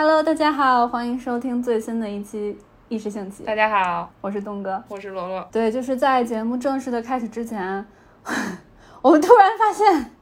[0.00, 2.56] Hello，大家好，欢迎收听最新的一期
[2.88, 3.42] 《一时兴起》。
[3.46, 5.44] 大家好，我是东哥，我是罗罗。
[5.50, 7.84] 对，就是在节目正式的开始之前，
[9.02, 10.12] 我们突然发现，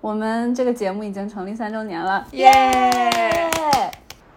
[0.00, 2.50] 我们这个节目已经成立三周年了，耶！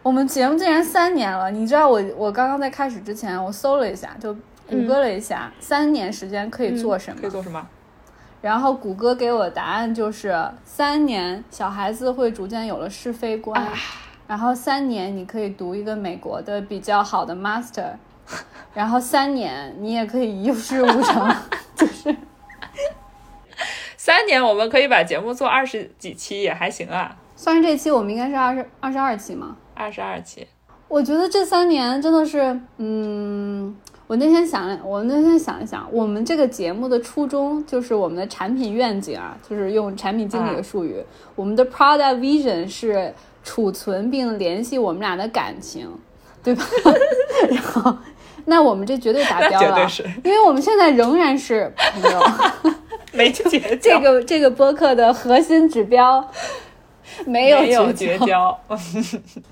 [0.03, 4.31] 我们节目竟然三年了，你知道我我刚刚在开始之前，我搜了一下，就
[4.70, 7.20] 谷歌了一下，三年时间可以做什么？
[7.20, 7.67] 可以做什么？
[8.39, 13.67] 然后谷歌给我的答案就是三年，小孩子会逐渐有了是非观。
[14.27, 17.91] 然后三年你可以读一个美国的比较好的 master，
[18.73, 21.35] 然后三年你也可以一事无成，
[21.75, 22.16] 就是
[23.97, 27.16] 三年我们可以把节目做二十几期也还行啊。
[27.35, 29.57] 算上这期，我们应该是二十二十二期吗？
[29.73, 30.47] 二十二期。
[30.88, 33.75] 我觉得这三年真的是，嗯。
[34.07, 41.03] 我那天想，我那天想一想，我们这个节目的初衷就是我们的产品愿景啊，就是用产品经理的术语，
[41.35, 43.11] 我们的 product vision 是
[43.45, 45.90] 储存并联系我们俩的感情，
[46.44, 46.66] 对吧？
[47.49, 47.97] 然后，
[48.44, 52.22] 那我们这绝对达标了，绝对是，因为我们现在仍然是朋友，
[53.14, 53.78] 没绝交。
[53.80, 56.28] 这个这个播客的核心指标
[57.25, 58.59] 没有绝交，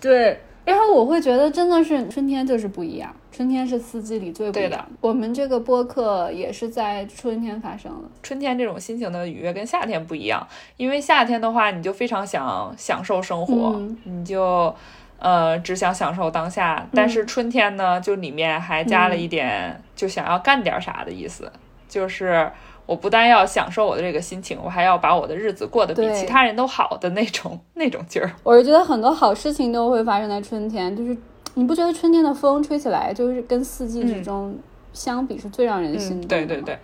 [0.01, 0.41] 对。
[0.65, 4.87] 然后我会觉得真的是春天就是不一样，春天是四季里最不一样。
[5.01, 8.07] 我们这个播客也是在春天发生的。
[8.21, 14.73] 春天这种心情的愉悦跟夏天不一样，因为夏天的话你就非常想享受生活，你就
[15.17, 16.87] 呃只想享受当下。
[16.93, 21.51] 但是春天呢，就里面还加了一点就想要干点啥的意思，
[21.89, 22.51] 就是。
[22.85, 28.29] 我不但要享受我的这个心情，我还要把我的日子过得比其他人都好的那种那种劲儿。
[28.43, 31.15] 我是觉得很多好事情都会发生在春天，就是
[31.55, 34.57] 你不觉得春天的风吹起来，就是跟四季之中
[34.91, 36.27] 相比是最让人心动的？
[36.27, 36.79] 对对对，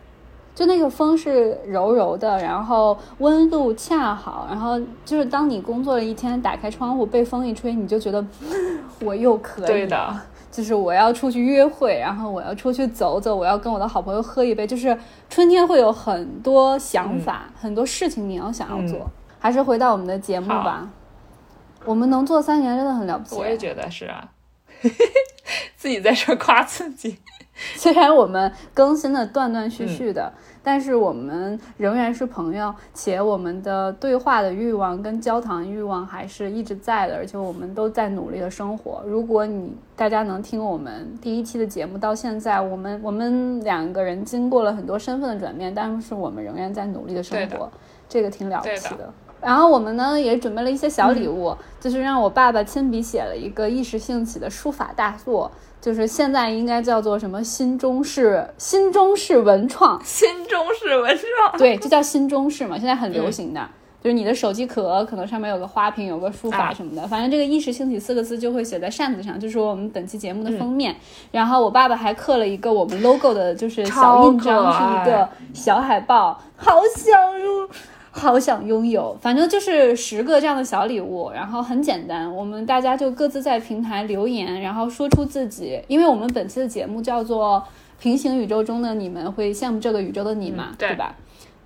[0.53, 8.25] 就那个风是柔柔的，然后温度恰好，然后就是当你工作了一天，打开窗户被风一吹，你就觉得
[9.01, 9.67] 我又可以。
[9.67, 10.19] 对的。
[10.51, 14.65] 就是我要出去约会，然后我要出去走走，我要跟我的好朋友喝一杯。
[14.65, 14.97] 就是
[15.29, 19.07] 春天会有很多想法，很多事情你要想要做。
[19.37, 20.89] 还是回到我们的节目吧，
[21.85, 23.35] 我们能做三年真的很了不起。
[23.35, 24.27] 我也觉得是啊，
[25.75, 27.17] 自己在这夸自己。
[27.75, 30.31] 虽然我们更新的断断续续的。
[30.61, 39.01] 但是我们仍然是朋友，且我们的对话的欲望跟交谈欲望还是一直在的，而且我们都在努力的生活。
[39.07, 47.71] 如果你大家能听我们第一期的节目到现在，我们我们两个人经过了很多身份的转变，但是我们仍然在努力的生活，
[48.09, 49.11] 这个挺了不起的。
[49.41, 55.51] 然后我们呢也准备了一些小礼物，就是让我爸爸亲笔写了一个一时兴起的书法大作。
[55.81, 63.65] 就是现在应该叫做什么新中式新中式文创， 新中式文创，对，就叫新中式嘛，现在很流行的，
[64.03, 70.93] 就是你的手机壳可能上面有个花瓶，有个书法什么的，反正这个“一时兴起”四个字就会写在扇子上，就是我们本期节目的封面。
[71.31, 77.69] 然后我爸爸还刻了一个我们 logo 的，就是小印章，是一个小海报，好想入。
[78.19, 87.63] 好想拥有，反正就是十个这样的小礼物，然后很简单，我们大家就各自在平台留言，然后说出自己，因为我们本期的节目叫做
[88.01, 91.15] 《平行宇宙中的你们会羡慕这个宇宙的你嘛》，对吧？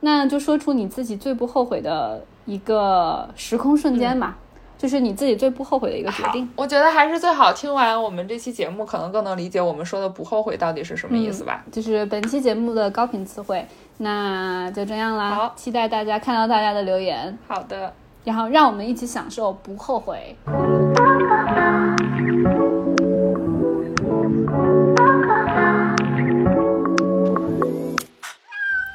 [0.02, 4.36] 那就说出你自己最不后悔的一个时空瞬间嘛。
[4.76, 6.50] 就是你自己最不后悔的一个决定。
[6.58, 11.64] 我觉得还是最好听完我们这期节目，可能更能理解我们说的不后悔到底是什么意思吧。
[11.72, 13.66] 就是本期节目的高频词汇，
[13.98, 15.32] 那就这样啦。
[15.32, 17.38] 好，期待大家看到大家的留言。
[17.48, 17.94] 好的，
[18.24, 20.36] 然后让我们一起享受不后悔。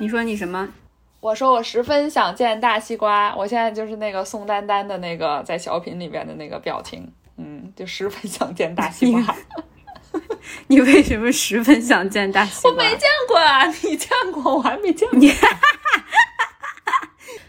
[0.01, 0.69] 你说你什么？
[1.21, 9.23] 我说我十分想见大西瓜，我现在就是那个宋丹丹的那个在小品里边的那个表情，嗯，就十分想见大西瓜。
[10.69, 12.71] 你为什么十分想见大西瓜？
[12.71, 15.19] 我没见过啊，你见过，我还没见过。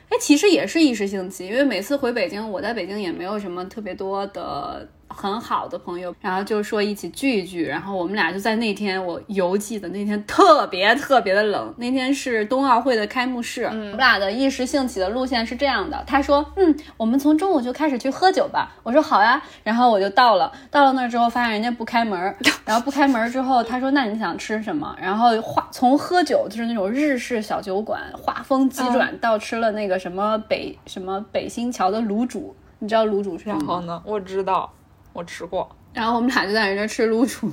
[0.09, 4.89] 哎，其实也是一时兴起，因为每次回北京，我在北京也没有什么特别多的。
[5.09, 11.73] 很好的朋友，然后就说一起聚一聚，然后我们俩就在那天，我犹记的那天特别特别的冷。
[11.77, 16.01] 那天是冬奥会的开幕式，我们俩的一时兴起的路线是这样的。
[16.07, 22.35] 他说：“嗯，我们从中午就开始去喝酒吧。”我说：“好呀。”然后我就到了， 到了那儿之后发现人家不开门，
[22.65, 34.01] 然后不开门之后，他说：“那你想吃什么？”然后画从喝酒就是那种日式小酒馆，画风急转到吃了那个什么北什么北新桥的卤煮，你知道卤煮是什么吗？
[34.05, 34.71] 我知道。
[35.19, 37.51] 我吃过，然后我们俩就在那吃卤煮。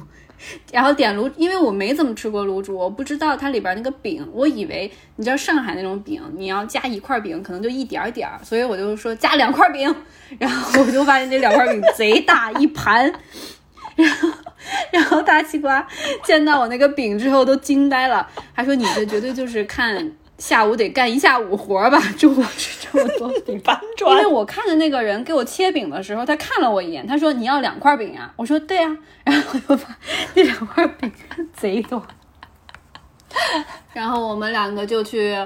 [0.71, 9.93] 然后点卤，因为我没怎么吃过卤煮，我不知道它里边那个饼，我以为你知道上海那种饼，你要加一块饼可能就一点点儿，所以我就说加两块饼，
[10.39, 13.13] 然后我就发现这两块饼贼大一盘，
[13.97, 14.29] 然后
[14.93, 15.85] 然后大西瓜
[16.23, 20.13] 见到我那个饼之后都惊呆了，他说你这绝对就是看。
[20.39, 23.61] 下午得干一下午活吧， 中午吃这么多饼，
[24.01, 29.97] 因为我看的那个人给我切饼的时候，他看了我一眼，他说你要两块饼啊，我说对呀， 然后我就把
[30.35, 31.11] 那两块饼
[31.55, 32.03] 贼多，
[33.93, 35.37] 然后我们两个就去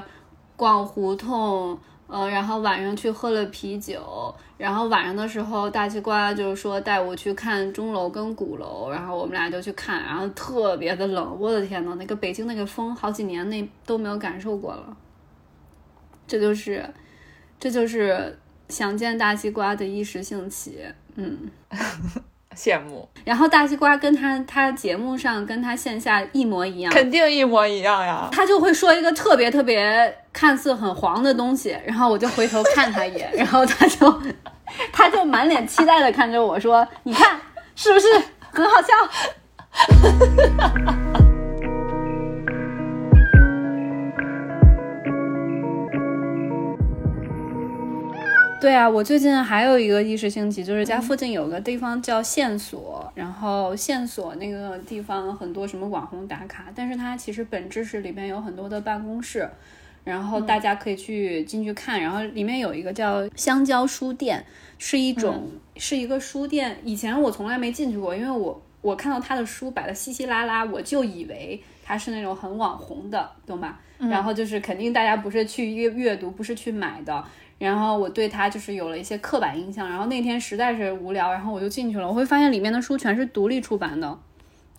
[0.56, 1.78] 逛胡同。
[2.12, 14.94] 呃，然后晚上去喝了啤酒，然后晚上的时候，大西瓜就是说带我去看钟楼跟鼓楼，然后我们俩就去看，然后特别的冷，我的天呐，那个北京那个风，好几年那都没有感受过了。
[16.26, 16.84] 这就是，
[17.58, 20.84] 这就是想见大西瓜的一时兴起，
[21.14, 21.50] 嗯。
[22.56, 28.28] 羡慕，然后大西瓜跟他他节目上跟他线下一模一样，肯定一模一样呀。
[28.32, 34.22] 他就会说一个特别特别看似很黄的东西，然后我就回头看他一眼， 然后他就
[34.92, 37.40] 他就满脸期待的看着我说：“你看
[37.76, 38.06] 是不是
[38.50, 38.88] 很好笑？”
[48.60, 59.48] 对啊，我最近还有一个意识兴起，就是家附近有个地方叫线索，然后线索那个地方很多什么网红打卡，但是它其实本质是里边有很多的办公室，
[60.04, 64.44] 然后大家可以去进去看，然后里面有一个叫香蕉书店，
[64.76, 73.80] 是一种是一个书店，以前我从来没进去过，因为我我看到他的书摆的稀稀拉拉，我就以为他是那种很网红的，懂吧？
[73.98, 77.24] 然后就是肯定大家不是去阅阅读，不是去买的。
[77.60, 82.08] 然后我对它就是有了一些刻板印象，然后那天实在是无聊，然后我就进去了。
[82.08, 84.18] 我会发现里面的书全是独立出版的。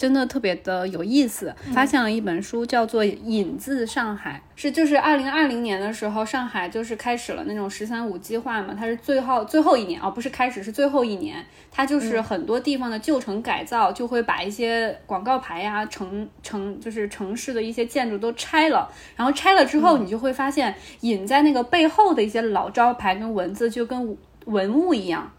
[0.01, 25.31] 真的特别的有意思，发现了一本书，叫做《引自上海》，是就是二零二零年的时候，上海就是开始了那种“十三五”计划嘛，它是最后最后一年啊，不是开始是最后一年，它就是很多地方的旧城改造，就会把一些广告牌呀、城城就是城市的一些建筑都拆了，然后拆了之后，你就会发现隐在那个背后的一些老招牌跟文字就跟文物一样。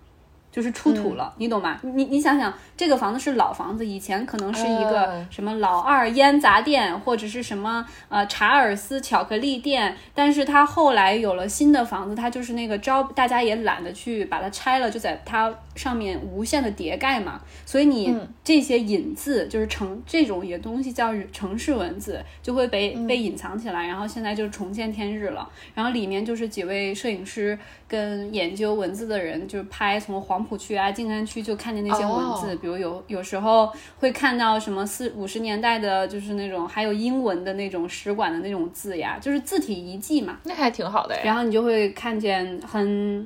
[0.53, 1.81] 就是出土了，你懂吗？
[1.83, 17.41] 你你想想，这个房子是老房子，以前可能是一个什么老二烟杂店，或者是什么呃查尔斯巧克力店，但是它后来有了新的房子，它就是那个招，大家也懒得去把它拆了，就在它上面无限的叠盖嘛。
[17.65, 18.15] 所以你
[18.45, 25.49] 这些隐字，就是城这种也东西叫城市文字，就会被被隐藏起来，然后现在就重见天日了。
[25.75, 27.59] 然后里面就是几位摄影师
[27.89, 30.43] 跟研究文字的人，就是拍从黄。
[30.43, 41.17] 浦区啊，静安区就看见那些文字，比如有有时候会看到什么四五十年代的，就是那种还有英文的那种使馆的那种字呀，就是字体遗迹嘛，那还挺好的。
[41.25, 43.25] 然后你就会看见很，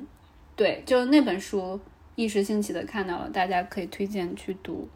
[0.55, 1.77] 对，就那本书
[2.17, 4.89] 一时兴起的看到了，大家可以推荐去读。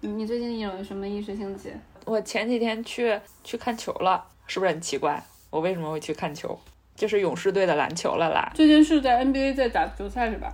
[0.00, 1.70] 你最近有什么一时兴起？
[2.06, 5.22] 我前几天去去看球了，是不是很奇怪？
[5.50, 6.58] 我为什么会去看球？
[6.96, 8.50] 就是勇士队的篮球了啦。
[8.54, 10.50] 最近是在 NBA 在打球赛是吧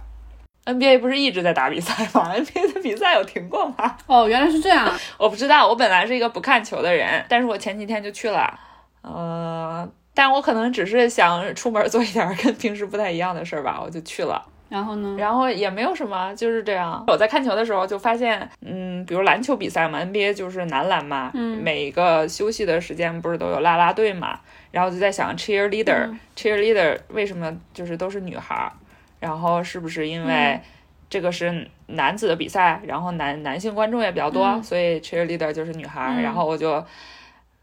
[0.65, 3.97] ？NBA 不是一直在打比赛吗？NBA 的比赛有停过吗？
[4.09, 4.93] 哦，原来是这样。
[5.17, 8.59] 我不知道，我本来是一个不看球的人，但是我前几天就去了。
[9.03, 14.45] 呃，但我可能只是想出门做一点跟平时不太一样的事儿吧，我就去了。
[14.75, 15.15] 然后呢？
[15.17, 17.05] 然后也没有什么，就是这样。
[17.07, 24.41] 我在看球的时候就发现，嗯，比如篮球比赛嘛，NBA 就是男篮嘛，嗯，每个休息的时间不是都有啦啦队嘛，
[24.73, 28.73] 然后就在想 cheerleader，cheerleader 为什么就是都是女孩？
[29.21, 30.61] 然后是不是因为
[31.09, 36.21] 这个是男子的比赛，然后男男性观众也比较多，所以 cheerleader 就是女孩。
[36.21, 36.85] 然后我就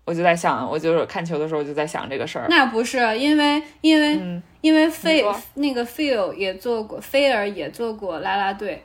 [0.05, 2.47] 我就在想，我就是看球的时候就在想这个事儿。
[2.49, 5.23] 那不是因为因为因为菲
[5.55, 8.83] 那个 Phil 也做过，菲尔也做过啦啦队。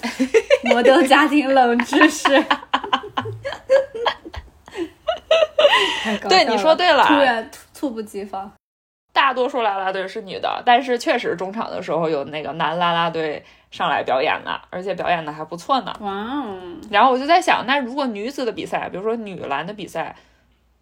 [0.64, 2.28] 摩登家庭冷知识。
[6.28, 8.50] 对，你说对了，突然猝不及防。
[9.12, 15.92] 大多数啦啦队是女的，但是确实中场的时候有那个男啦啦队上来表演了，而且表演的还不错呢。
[16.00, 16.56] 哇哦！
[16.90, 20.14] 然后我就在想，那如果女子的比赛，比如说女篮的比赛，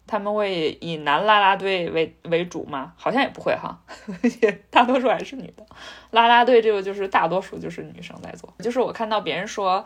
[0.07, 2.93] 他们会以男啦啦队为为主吗？
[2.95, 3.77] 好像也不会哈，
[4.71, 5.65] 大多数还是女的。
[6.11, 8.53] 啦啦队这个就是大多数就是女生在做。
[8.59, 9.83] 就是我看到别人说，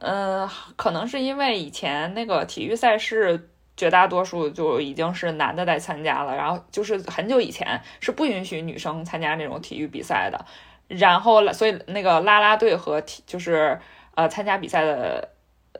[0.00, 3.48] 嗯，可能是因为以前那个体育赛事。
[3.76, 10.44] 绝大多数就已经是男的在参加了，然后就是很久以前是不允许女生参加那种体育比赛的，
[10.86, 13.80] 然后所以那个啦啦队和体就是
[14.16, 15.30] 呃参加比赛的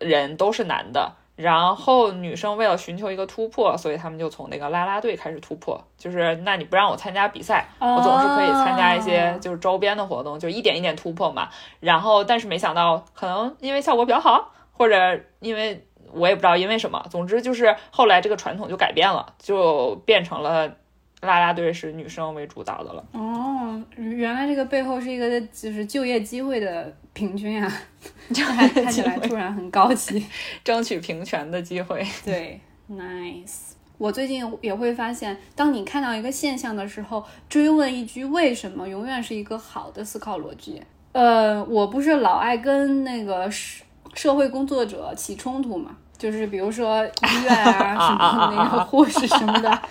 [0.01, 1.15] 人都是男的。
[1.41, 5.83] 然后女生为了寻求一个突破，所以他们就从那个啦啦队开始突破。
[5.97, 11.49] 就是那你不让我参加比赛，我总是可以参加一些就是周边的活动，就一点一点突破嘛。
[11.81, 20.73] 然后但是没想到，可能因为效果比较好，或者因为我也不知道因为什么，总之就是后来这个传统就改变了，就变成了。
[21.21, 23.05] 啦啦队是女生为主导的了。
[23.13, 27.71] 哦，原来这个背后是一个就是就业机会的平均啊，
[28.33, 30.25] 这还看起来突然很高级，
[30.65, 32.07] 争取平权的机会。
[32.25, 32.61] 对
[32.91, 33.73] ，nice。
[33.99, 40.83] 我最近也会发现，当你看到一个现象的时候，追问一句为什么，永远是一个好的思考逻辑。
[41.13, 43.85] 呃，我不是老爱跟那个社
[44.15, 49.83] 社会工作者起冲突嘛，就是比如说医院啊什么那个护士什么的。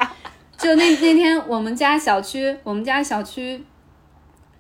[0.59, 3.63] 就那那天，我们家小区，我们家小区，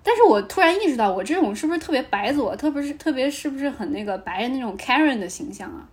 [0.01, 5.83] 但是我突然意识到，我这种是不是特别白左，特别是特别是不是很那个白人那种 Karen 的形象啊？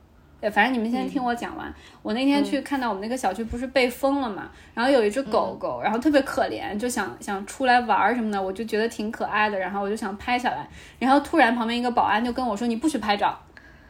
[0.41, 1.75] 对，反正你们先听我讲完。
[2.03, 10.69] 我那天去看到我们那个小区不是被封了嘛，然后有一只狗狗，然后特别可怜，就想想出来玩什么的，我就觉得挺可爱的，然后我就想拍下来，
[11.01, 13.37] 然后突然旁边一个保安就跟我说：“你不许拍照。”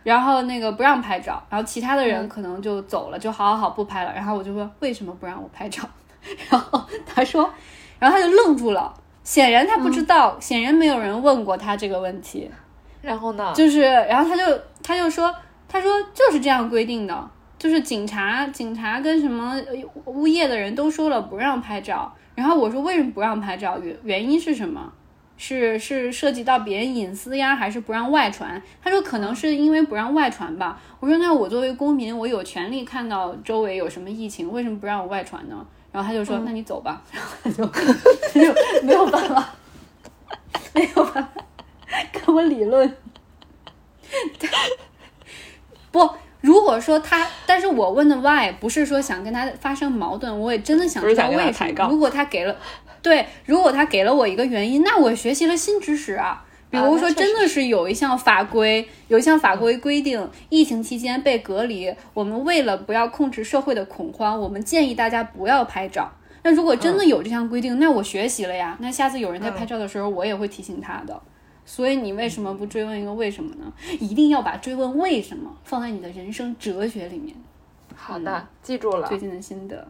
[0.02, 4.14] 然后那个不让拍照，然后其他的人可能就走了，就好好好不拍了。
[4.14, 5.82] 然后我就说：“为什么不让我拍照？”
[6.50, 7.48] 然后他说，
[7.98, 8.92] 然后他就愣住了，
[9.22, 12.50] 显然他不知道，显然没有人问过他这个问题。
[13.02, 13.52] 然后呢？
[13.54, 15.34] 就是，然后他就他就说，
[15.68, 19.54] 他说就是这样规定的，就是警察、警察跟什么
[20.06, 22.12] 物业的人都说了不让拍照。
[22.34, 23.78] 然后我说为什么不让拍照？
[23.78, 24.92] 原原因是什么？
[25.38, 28.60] 是是涉及到别人隐私呀，还是不让外传？
[28.82, 30.80] 他说可能是因为不让外传吧。
[30.98, 35.66] 我说那我作为公民，我有权利看到周围有什么疫情，为什么不让我外传呢？
[35.96, 39.48] 然后他就说：“那你走吧。”然后他就他就没有办法，
[40.74, 41.28] 没有办法
[42.12, 42.94] 跟我理论。
[45.90, 46.06] 不，
[46.42, 51.88] 如果说他，但是我问的 why 不是说想跟他发生矛盾，我也真的想知道为什么。
[51.88, 52.54] 如果他给了，
[53.00, 56.44] 对，如果他给了我一个原因，那我学习了新知识啊。
[56.68, 66.10] 比如说，真的是有一项法规，有一项法规规定，疫情期间被隔离，我们为了不要控制社会的恐慌，我们建议大家不要拍照。
[66.42, 68.76] 那如果真的有这项规定，那我学习了呀。
[68.80, 71.20] 那下次有人在拍照的时候，我也会提醒他的。
[71.64, 73.72] 所以你为什么不追问一个为什么呢？
[73.98, 77.34] 一定要把追问为什么放在你的人生哲学里面。
[77.94, 79.08] 好的，记住了。
[79.08, 79.86] 最近的心得。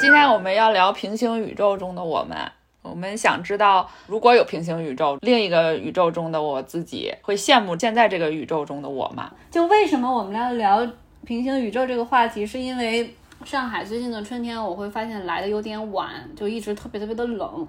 [0.00, 2.34] 今天我们要聊平行宇宙中的我们。
[2.80, 9.30] 我们想知道，如果有平行宇宙，另一个宇宙中的我自己会羡慕现在这个宇宙中的我吗？
[9.50, 10.90] 就为什么我们要聊
[11.26, 12.46] 平行宇宙这个话题？
[12.46, 13.14] 是因为
[13.44, 17.68] 上海最近的春天，我会发现来的有点晚，就一直特别特别的冷。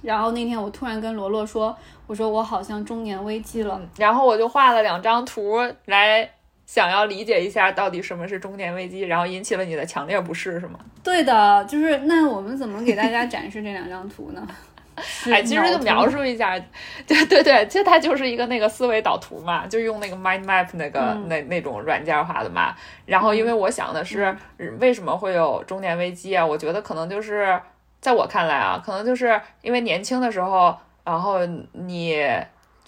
[0.00, 6.30] 然后那天我突然跟罗罗说：“我说我好像中年危机了。”然后我就画了两张图来。
[6.68, 10.78] 想要理解一下到底什么是中年危机，然后引起了你的强烈不适，是吗？
[11.02, 14.46] 对的，就是那我们怎么给大家展示这两张图呢？
[15.32, 16.58] 哎，其实就描述一下，
[17.06, 22.74] 对对对，其实它就是一个那个思维导图嘛，就用那个 mind map 那个那那种软件画的嘛。
[23.06, 24.36] 然后因为我想的是，
[24.78, 26.44] 为什么会有中年危机啊？
[26.44, 27.58] 我觉得可能就是
[27.98, 32.22] 在我看来啊，可能就是因为年轻的时候，然后你。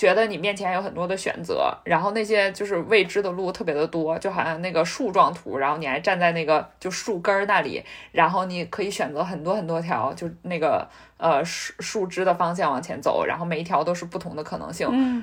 [0.01, 10.89] 觉得你面前有很多的选择，然后那些就是未知的路特别的多，就好像那个树状图，然后你还站在那个就树根儿那里，然后你可以选择很多很多条，就那个
[11.19, 14.89] 呃树树枝的方向往前走，然后每一条都是不同的可能性。
[14.91, 15.23] 嗯，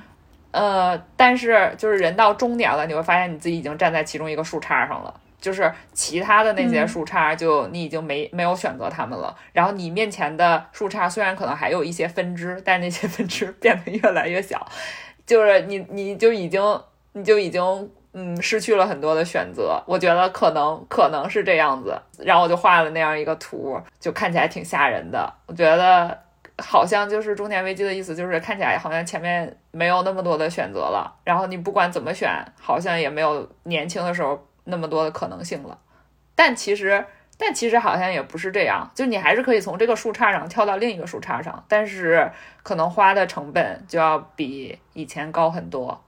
[0.52, 5.12] 呃，但是就是人到中年了，你会发现你自己已经站在其中一个树杈上了。
[5.40, 9.36] 就是其他的那些树杈，就你已经没没有选择它们了。
[9.54, 14.68] 然后你面前的树杈虽然可能还有一些分支，但那些分支变得越来越小。
[15.26, 16.62] 就是你你就已经
[17.14, 17.62] 你就已经
[18.14, 19.80] 嗯失去了很多的选择。
[19.86, 21.96] 我觉得可能可能是这样子。
[22.18, 25.32] 然后我就画了那样一个图，就看起来挺吓人的。
[25.46, 26.18] 我觉得
[26.58, 31.14] 好像就是中年危机的意思，就是看起来好像前面没有那么多的选择了。
[31.24, 32.28] 然后你不管怎么选，
[32.60, 34.44] 好像也没有年轻的时候。
[34.70, 35.80] 那么多的可能性了，
[36.36, 37.06] 但其实，
[37.38, 42.30] 但其实好像也不是这样，就你还是可以从这个树杈上跳到另一个树杈上，但是
[42.64, 46.04] 可能花的成本就要比以前高很多，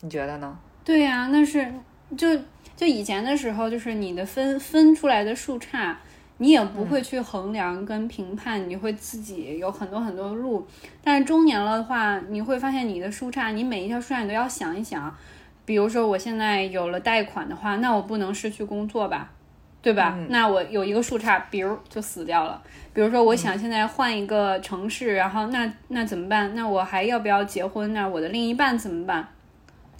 [0.00, 0.58] 你觉得呢？
[0.82, 1.70] 对呀，那是
[2.16, 2.34] 就
[2.74, 5.94] 就以前的时候，就是你的分分出来的树杈，
[6.38, 10.66] 你也不会去衡量跟评判，你会自己有很多很多路，
[11.04, 15.14] 但是中年了的话，你会发现你的树杈，你每一条树杈你都要想一想。
[15.68, 19.28] 比如说，我现在有了贷款的话，那我不能失去工作吧？
[19.82, 20.16] 对吧？
[20.30, 22.62] 那我有一个树杈，比如就死掉了。
[22.94, 26.54] 比如说，我想现在换一个城市，然后那那怎么办？
[26.54, 27.92] 那我还要不要结婚？
[27.92, 29.28] 那我的另一半怎么办？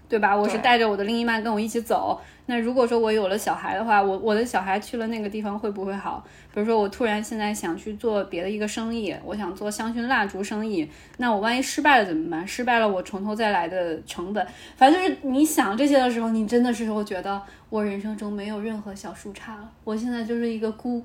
[0.08, 0.36] 对吧？
[0.36, 2.20] 我是带着我的另一半跟我一起走。
[2.46, 6.24] 那如果说我有了小孩的话，我我的小孩去了那个地方会不会好？
[6.54, 10.88] 比如说我突然现在想去做别的一个生意，我想做香薰蜡烛生意，
[11.18, 12.48] 那我万一失败了怎么办？
[12.48, 14.46] 失败了我从头再来的成本，
[14.76, 21.04] 反正就是你想这些的时候，你真的是会觉得我人生中没有任何小树杈了，我现在就是一个枯，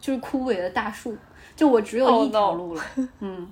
[0.00, 1.16] 就是枯萎的大树，
[1.56, 2.82] 就我只有一条路了，
[3.18, 3.50] 嗯。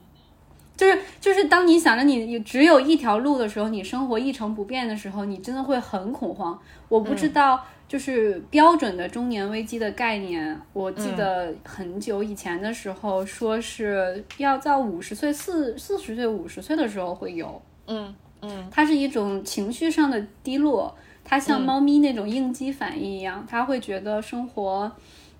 [0.82, 6.58] 就是就是，当你想着你只有一条路的时候，你生活一成不变的时候，你真的会很恐慌。
[6.88, 10.60] 我不知道，就是标准的中年危机的概念。
[10.72, 17.62] 我记得很久以前的时候，说是要在五十岁、四四十岁、五十岁的时候会有。
[17.86, 24.90] 嗯嗯，它是一种情绪上的低落，它像猫咪那种应激反应一样，它会觉得生活，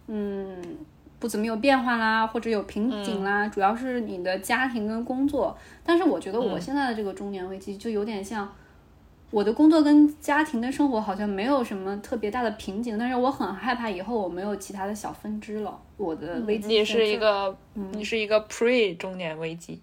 [0.06, 0.56] 嗯。
[1.22, 5.56] 不怎么有变化啦，或者有瓶颈啦，主要是你的家庭跟工作。
[5.84, 8.52] 但是我觉得我现在的这个中年危机就有点像
[9.30, 15.80] 我的工作跟家庭跟生活好像没有什么特别大的瓶颈，但是我很害怕以后我没有其他的小分支了。
[15.96, 17.56] 我的危机你是一个，
[17.92, 19.80] 你是一个 pre 中年危机。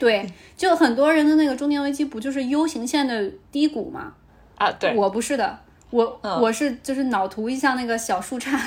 [0.00, 4.14] 对，就很多人的那个中年危机不就是 U 型线的低谷吗？
[4.56, 5.56] 啊，对，我不是的，
[5.90, 8.58] 我我是就是脑图一下那个小树杈。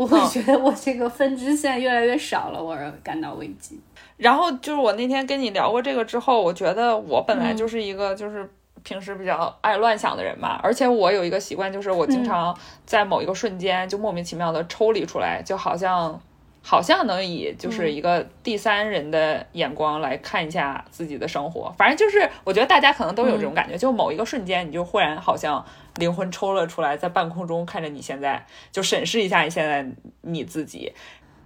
[0.00, 3.78] 我会觉得我这个分支线越来越少了，我而感到危机。
[4.16, 8.50] 然后就是我那天跟你聊过这个之后，我觉得我本来就是一个就是
[8.82, 16.18] 平时比较爱乱想的人嘛，而且我有一个习惯，就是我经常在某一个瞬间就莫名其妙的抽离出来，就好像。
[16.62, 25.64] 好像能以就是一个第三人的眼光来看一下自己的生活，反正就是我觉得大家可能都有这种感觉，就某一个瞬间你就忽然好像
[25.96, 29.86] 灵魂抽了出来，在半空中看着你现在，就审视一下你现在
[30.22, 30.92] 你自己。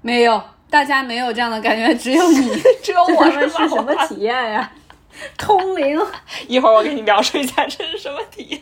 [0.03, 4.71] 没有，大家没有这样的感觉，只有你， 只有我们是什么体验呀？
[5.39, 5.99] 通灵。
[6.49, 8.61] 一会儿我给你描述一下这是什么体验。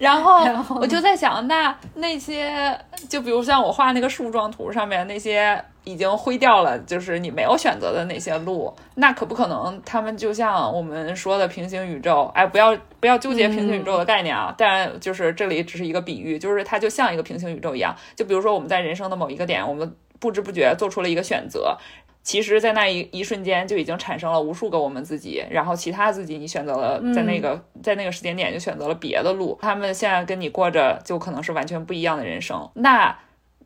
[0.00, 0.42] 然后
[0.80, 2.76] 我就在想，那那些
[3.08, 12.30] 就比如像我画那个树状图上面那些已经灰掉了，就是你没有选择的那些路，那可不可能他们就像我们说的平行宇宙？
[12.34, 14.54] 哎，不要不要纠结平行宇宙的概念啊！
[14.56, 17.94] 但就是这里只是一个比喻，就是它就像一个平行宇宙一样。
[18.16, 21.76] 就比如说我们在人生的某一个点，我们不知不觉做出了一个选择。
[22.22, 32.68] 其实，在那一一瞬间就已经产生了无数个我们自己，然后其他自己你选择了在那个在那个时间点就选择了别的路，他们现在跟你过着就可能是完全不一样的人生。
[32.74, 33.18] 那，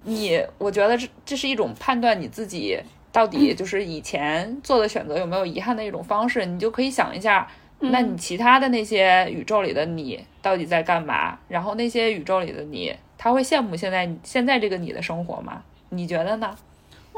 [0.04, 2.78] 你我觉得这这是一种判断你自己
[3.10, 6.46] 到底就是以前做的选择有没有遗憾的一种方式。
[6.46, 7.46] 你就可以想一下，
[7.80, 11.36] 那你其他的那些宇宙里的你到底在干嘛？
[11.48, 15.60] 然后那些宇宙里的你，他会羡慕现在现在这个你的生活吗？
[15.88, 16.56] 你觉得呢？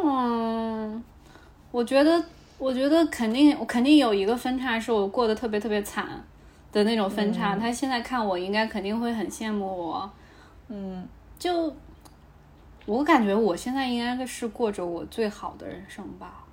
[0.03, 1.05] 嗯。
[1.77, 2.25] 我觉得，
[2.57, 6.09] 我觉得肯定，我肯定有一个分叉，是我过得特别特别惨
[6.73, 7.55] 的那种分叉。
[7.55, 10.11] 他现在看我，应该肯定会很羡慕我。
[10.69, 11.07] 嗯，
[11.39, 11.71] 就
[12.87, 16.47] 我感觉我现在应该是过着我最好的人生吧。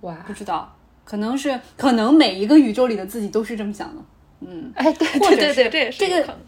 [0.00, 4.02] 哇，不知道，可能是，可能每一个宇宙里的自己都是这么想的。
[4.40, 6.38] 嗯，哎，对对对对，这也是这个，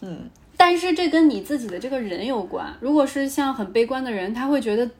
[0.00, 2.74] 嗯，但是这跟你自己的这个人有关。
[2.80, 4.90] 如果是像很悲观的人，他会觉得。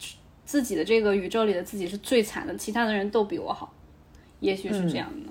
[0.51, 3.73] 自己的这个宇宙里的自己是最惨的，其他的人都比我好，
[4.41, 5.31] 也许是这样的。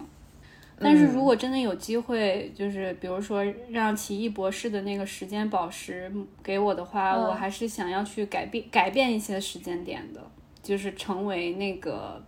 [0.80, 6.10] 但是如果真的有机会，就是比如说让奇异博士的那个时间宝石
[6.42, 10.26] 给我的话，我还是想要去改变改变一些时间点的，
[10.64, 12.24] 就是成为那个，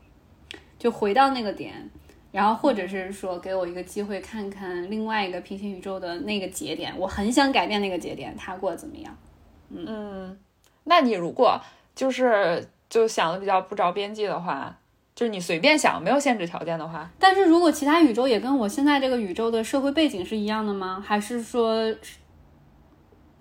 [0.78, 1.90] 就回到那个点，
[2.34, 9.18] 然后或者是说给我一个机会看看另外一个平行宇宙的那个节点，我很想改变那个节点，他过得怎么样？
[9.70, 10.38] 嗯，
[10.84, 11.58] 那你如果
[11.96, 12.68] 就是。
[12.92, 14.76] 就想的比较不着边际的话，
[15.16, 17.10] 就是你随便想，没有限制条件的话。
[17.18, 21.02] 但是如果其他宇宙也跟我现在这个宇宙的社会背景是一样的吗？
[21.08, 21.74] 还是说，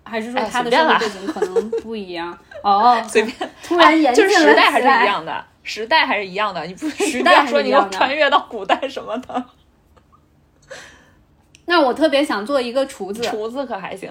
[0.03, 2.35] 还是说他的社会背景可能 不一样？
[2.63, 3.35] 哦，随便。
[3.61, 6.65] 突然严就是时代还是一样的，时代还是一样的。
[6.65, 9.45] 你不时代说你要穿越到古代什么的。
[11.65, 14.09] 那我特别想做一个厨子，厨子可还行。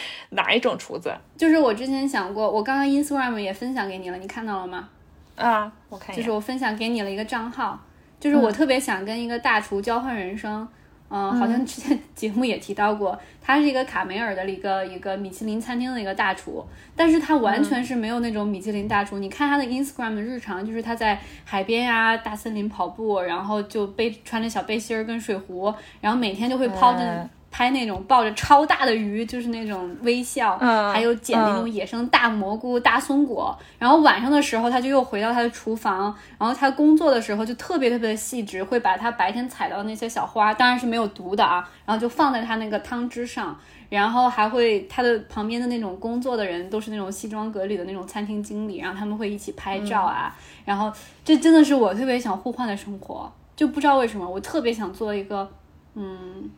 [0.30, 1.14] 哪一种厨子？
[1.36, 4.88] 就是我之前想过，我刚刚 Instagram 也分享给你了，你看到了吗？
[5.36, 7.78] 啊，我看就是我分享给你了一个账号，
[8.18, 10.66] 就是我特别想跟一个大厨交换人生。
[11.10, 16.62] 嗯，好像之前节目也提到过，他是一个卡梅尔的一个一个米其林餐厅的一个大厨，
[16.94, 19.18] 但是他完全是没有那种米其林大厨。
[19.18, 33.56] 你看他的 Instagram 的日常，就是他在海边呀、大森林跑步，然后就背穿着小背心儿跟水壶，然后每天就会抛着拍那种抱着超大的鱼，就是那种微笑，嗯还有捡那种野生大蘑菇、大松果。
[33.78, 43.58] 然后晚上的时候，他就又回到他的厨房，然后他工作的时候就特别特别的细致，会把他白天采到的那些小花，当然是没有毒的啊，然后就放在他那个汤汁上。
[43.90, 50.36] 然后还会他的旁边的那种工作的人都是那种西装革履的那种餐厅经理，然后他们会一起拍照啊。
[50.66, 50.92] 然后
[51.24, 55.50] 这真的是我特别想互换的生活，就不知道为什么我特别想做一个，
[55.94, 56.50] 嗯，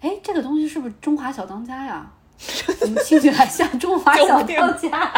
[0.00, 2.06] 哎，这个东西是不是中华小当家呀？
[2.78, 5.12] 怎么听起来像中华小当家？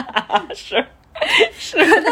[0.54, 0.84] 是
[1.56, 2.10] 是 的，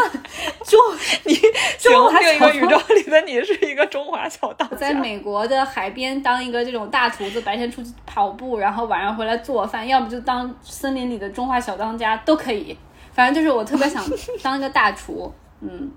[0.64, 0.78] 就
[1.26, 1.34] 你
[1.78, 12.76] 中华小行另一个宇宙里的你是一个中华小当家，在美国的海边当一个这种大厨子，白天出去跑步，然后晚上回来做饭，要不就当森林里的中华小当家都可以。
[13.12, 14.02] 反正就是我特别想
[14.42, 15.30] 当一个大厨，
[15.60, 15.90] 嗯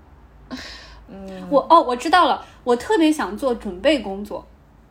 [1.08, 4.46] 嗯，我哦，我知道了，我特别想做准备工作，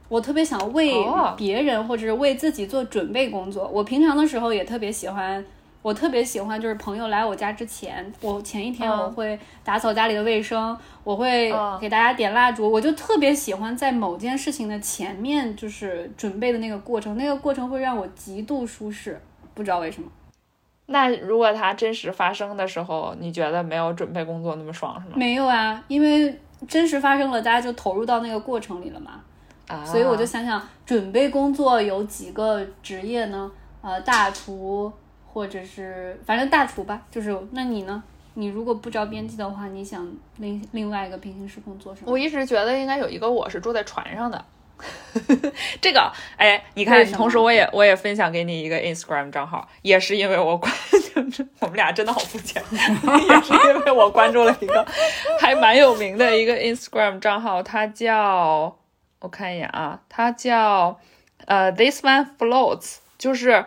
[0.08, 3.68] 我特别想为哦别人或者是为自己做准备工作。
[3.68, 5.44] 我平常的时候也特别喜欢，
[5.82, 19.20] 我特别喜欢就是朋友来我家之前，我前一天嗯我会打扫家里的卫生，我会嗯给大家点蜡烛，我就特别喜欢在某件事情的前面就是准备的那个过程，那个过程会让我极度舒适，
[19.54, 20.08] 不知道为什么。
[20.88, 25.14] 那如果它真实发生的时候，你觉得没有准备工作那么爽是吗？
[25.16, 29.22] 没有啊，因为真实发生了，大家就投入到那个过程里了嘛。
[29.68, 33.52] 啊，所以我就想想，准备工作有几个职业呢？
[33.82, 34.92] 呃，大厨，
[35.32, 37.02] 或者是反正大厨吧。
[37.12, 38.04] 就是那你呢？
[38.38, 40.06] 你如果不着边际的话，你想
[40.38, 42.12] 另另外一个平行时空做什么？
[42.12, 44.44] 我一直觉得应该有一个我是住在船上的。
[45.80, 50.70] 这个，哎，你看，同时我也我也分享给你一个 Instagram 账号，也是因为我关，
[51.16, 54.86] 就是我们俩真的好肤浅， 也是因为我关注了一个
[55.40, 58.76] 还蛮有名的一个 Instagram 账号，它叫
[59.20, 61.00] 我看一眼啊，它叫
[61.46, 63.66] 呃 This One Floats，就是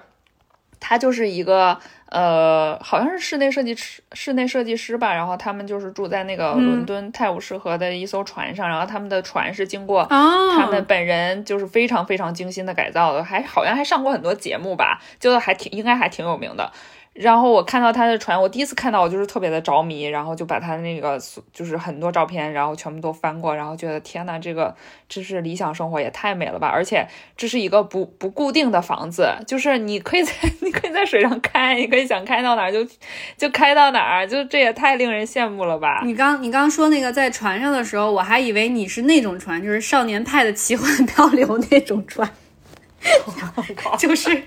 [0.81, 1.79] 他就是一个
[2.11, 5.13] 呃，好像是室内设计师，室内设计师吧。
[5.13, 16.73] 然后他们就是住在那个嗯伦敦泰晤士河的一艘船上，然后他们的船是经过啊他们本人就是非常非常精心的改造的，还好像还上过很多节目吧，就还挺应该还挺有名的。
[17.21, 21.21] 然后我看到他的船，我第一次看到我就是特别的着迷，然后就把他那个
[21.53, 24.73] 就是很多照片，然后全部都翻过，然后觉得天呐，这个
[25.09, 26.69] 这是理想生活也太美了吧！
[26.69, 32.87] 而且这是一个不不固定的房子，就是你可以在 你可以在水上开，你可以想开到哪儿就
[33.37, 36.03] 就开到哪儿，就这也太令人羡慕了吧！
[36.05, 42.31] 你刚你刚说那个在船上的时候，我还以为你是那种船，就是少年派的奇幻漂流那种船，
[43.99, 44.43] 就是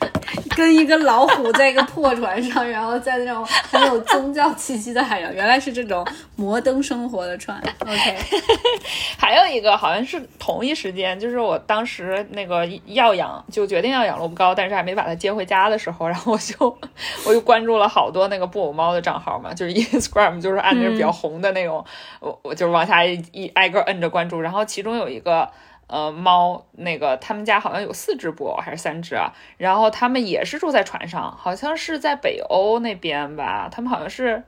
[0.55, 7.61] 跟一个老虎在一个破船上， 然后在那种很有宗教气息的海洋，原来是这种摩登生活的船。
[7.79, 8.17] OK，
[9.17, 16.77] 还有一个好像是同一时间，就是我当时那个要养，就决定要养萝卜糕，但是还没把它接回家的时候，然后我就
[17.25, 21.83] 我就关注了好多那个布偶猫的账号嘛，就是 Instagram 就是按那个比较红的那种，
[22.19, 25.49] 我我就往下一一挨个摁着关注，然后其中有一个。
[25.91, 29.33] 呃，猫那个他们家好像有四只布偶还是三只啊？
[29.57, 34.41] 然后他们也是住在船上，好像是在北欧那边吧，他们好像是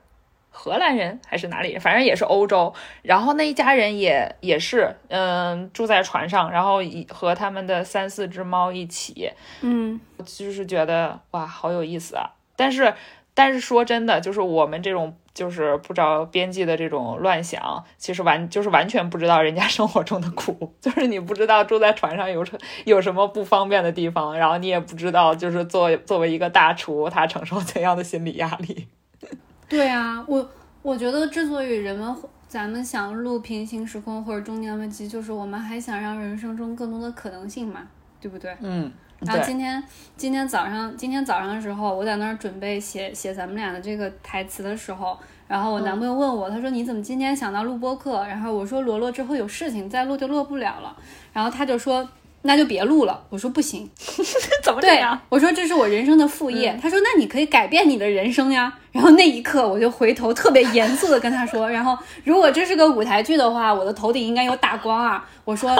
[0.50, 2.72] 荷兰人还是哪里，反正也是欧洲。
[3.02, 9.30] 然后那一家人也也是，嗯，住在船上，然后一和他们的三四只猫一起，
[9.60, 12.30] 嗯，就是觉得哇，好有意思啊！
[12.56, 12.94] 但是，
[13.34, 28.86] 但是说真的，就是我们这种就是不着边际的这种乱想，其实完就是完全不知道人家 生活中的苦，就是你不知道住在船上有什有什么不方便的地方，然后你也不知道就是作作为一个大厨，他承受怎样的心理压力。
[29.68, 30.50] 对啊，我
[30.82, 32.14] 我觉得之所以人们
[32.46, 37.80] 咱们想录平行时空或者中年危机，就是我们还想让人生中更多的可能性嘛，
[38.20, 38.54] 对不对？
[38.60, 38.92] 嗯，
[39.26, 39.82] 然后今天
[40.16, 48.26] 今天早上今天早上的时候，我在那儿准备写写咱们俩的这个台词的时候，然后我男朋友问我，他说你怎么今天想到录播课？
[48.26, 50.96] 然后我说罗罗之后有事情，再录就录不了了。
[51.32, 52.08] 然后他就说
[52.46, 53.24] 那就别录了。
[53.30, 53.88] 我说不行，
[54.62, 55.18] 怎么这对样？
[55.30, 56.78] 我说这是我人生的副业。
[56.80, 58.72] 他说那你可以改变你的人生呀。
[58.92, 65.26] 然后那一刻我就回头特别严肃的跟他说，然后如果这是个舞台剧的话，我的头顶应该有打光啊。
[65.44, 65.74] 我说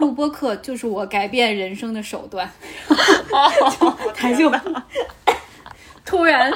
[0.00, 2.50] 录播课就是我改变人生的手段。
[4.14, 4.50] 他就
[6.04, 6.52] 突然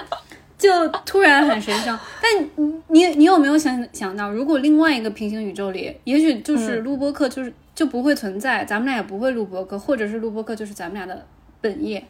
[0.58, 1.96] 就突然很神圣。
[2.20, 11.26] 但你你你有没有想想到，如果另外一个平行宇宙里，也许就是录播课就是、就不会存在，咱们俩也不会录播课，或者是录播课就是咱们俩的
[11.60, 12.04] 本业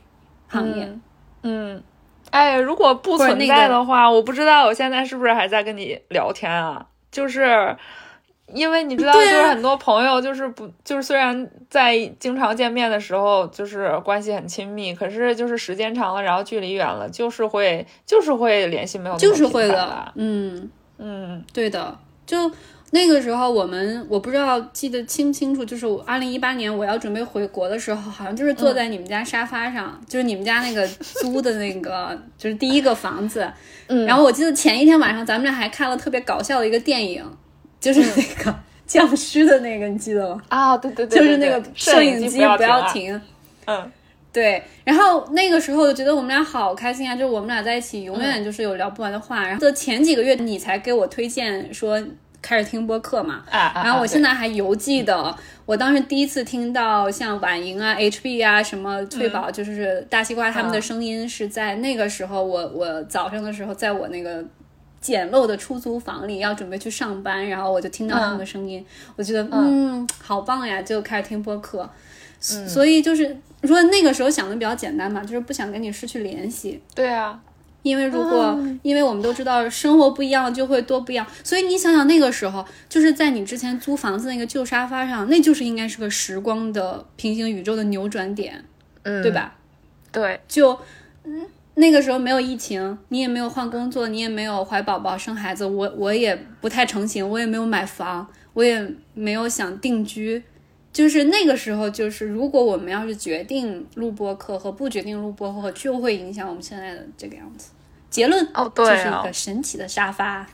[0.49, 0.93] 行业。
[1.43, 1.83] 嗯，
[2.31, 6.87] 哎，如果不存在的话，我不知道我现在是不是还在跟你聊天啊？
[7.13, 7.77] 就是
[8.53, 21.97] 因为你知道，就是很多朋友就是不就是虽然在经常见面的时候就是关系很亲密，可是就是时间长了，然后距离远了，就是会就是会联系没有就是会的，嗯嗯，对的，
[22.27, 22.51] 就。
[22.93, 33.49] 那个时候我们我不知道记得清不清楚，就是我二零一八年我要准备回国的时候，好像就是坐在你们家沙发上，就是你们家那个租的那个就是第一个房子，
[33.87, 37.25] 嗯，然后我记得前一天晚上咱们俩还看了特别搞笑的一个电影，
[37.81, 38.53] 就是那个
[38.89, 40.43] 僵尸的那个，你记得吗？
[40.49, 43.21] 啊，对对对，就是那个摄影机不要停，
[43.67, 43.89] 嗯，
[44.33, 52.03] 对，然后那个时候我觉得我们俩好开心啊，就是我们俩在一起永远就是有聊不完的话，然后前几个月你才给我推荐说。
[52.43, 64.43] 开始听播客嘛，然后我现在还犹记得，我当时第一次听到像婉莹啊、HB 啊、什么翠宝，就是大西瓜他们的声音，是在那个时候，我我早上的时候，在我那个
[65.01, 68.85] 简陋的出租房里，要准备去上班，然后我就听到他们的声音，
[69.17, 71.89] 我觉得嗯，好棒呀，就开始听播客，
[72.41, 76.83] 所以就是说那个时候想的比较简单嘛，就是不想跟你失去联系。
[76.95, 77.39] 对啊。
[77.83, 81.27] 因为如果，因为我们都知道生活不一样，就会多不一样。
[81.43, 88.65] 所以你想想那个时候，就是在你之前租房子那个旧沙发上，那就是应该是个时光的平行宇宙的扭转点，
[89.03, 89.55] 嗯，对吧？
[90.13, 90.79] 对，就
[91.25, 100.43] 嗯那个时候没有疫情，你也没有换工作，你也没有怀宝宝生孩子，我我也不太成型，我也没有买房，我也没有想定居。
[100.93, 107.71] 就是那个时候，就是如果我们要是决定录播课和不决定录播课，就会影响我们现在的这个样子。
[108.11, 110.45] 结论哦，对，就是一个神奇的沙发。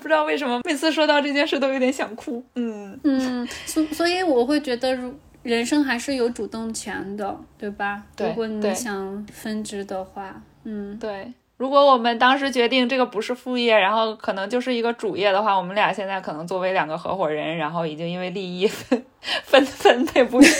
[0.00, 2.44] 不知道为什么每次说到这件事都有点想哭。
[2.56, 8.04] 嗯嗯，所所以我会觉得，如人生还是有主动权的，对吧？
[8.14, 11.32] 对，如果你想分支的话，嗯，对。
[11.60, 18.66] 如果我们当时决定这个不是副业，然后可能就是一个主业的话，我们俩现在可能作为两个合伙人，然后已经因为利益
[19.44, 20.50] 分分配不均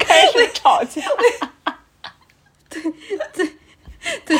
[0.00, 1.02] 开始吵架。
[2.70, 2.82] 对
[3.34, 3.46] 对
[4.24, 4.38] 对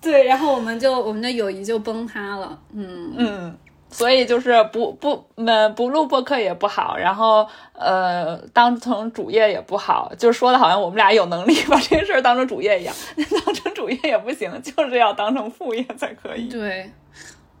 [0.00, 2.58] 对，然后我们就我们的友谊就崩塌了。
[2.72, 3.58] 嗯嗯。
[3.92, 12.94] 所以就是不不嗯不录播客也不好，然后呃当成主业也不好，就是说的好像我们俩有能力把这个事儿当成主业一样，
[13.44, 16.48] 当成主业也不行，就是要当成副业才可以。
[16.48, 16.90] 对，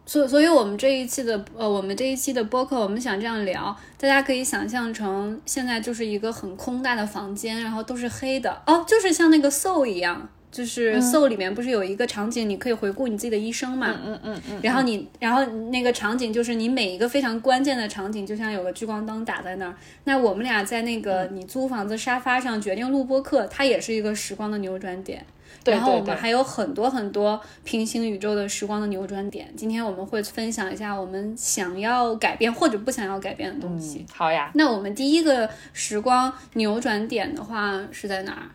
[0.04, 10.28] 所所以，我们这一期的呃，我们这一期的播客，我们想这样聊，大家可以想象成现在就是一个很空大的房间，然后都是黑的哦，就是像那个 Soul 一样。
[10.52, 13.98] 就是《Soul》里面不是有一个场景，你可以回顾你自己的一生嘛？
[14.04, 14.60] 嗯嗯嗯。
[14.62, 19.74] 然后你，然后那个场景就是你每一个非常关键的场景，就像有个聚光灯打在那儿。
[20.04, 25.24] 那我们俩在那个你租房子沙发上决定录播课，它也是一个时光的扭转点。
[25.64, 25.72] 对。
[25.72, 29.50] 然后我们还有很多很多平行宇宙的时光的扭转点。
[29.56, 34.04] 今天我们会分享一下我们想要改变或者不想要改变的东西。
[34.12, 34.50] 好呀。
[34.54, 38.50] 那我们第一个时光扭转点的话是在哪儿？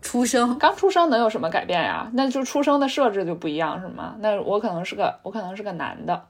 [0.00, 2.08] 出生刚出生能有什么改变呀？
[2.14, 4.14] 那就出生的设置就不一样是吗？
[4.20, 6.26] 那我可能是个我可能是个男的，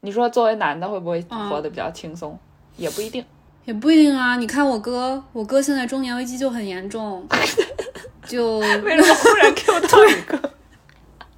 [0.00, 2.38] 你说作为男的会不会活得比较轻松？
[2.76, 3.24] 也不一定，
[3.64, 4.36] 也不一定啊。
[4.36, 7.26] 你看我哥，我哥现在中年危机就很严重，
[8.26, 10.50] 就为什么忽然 Q 到一个？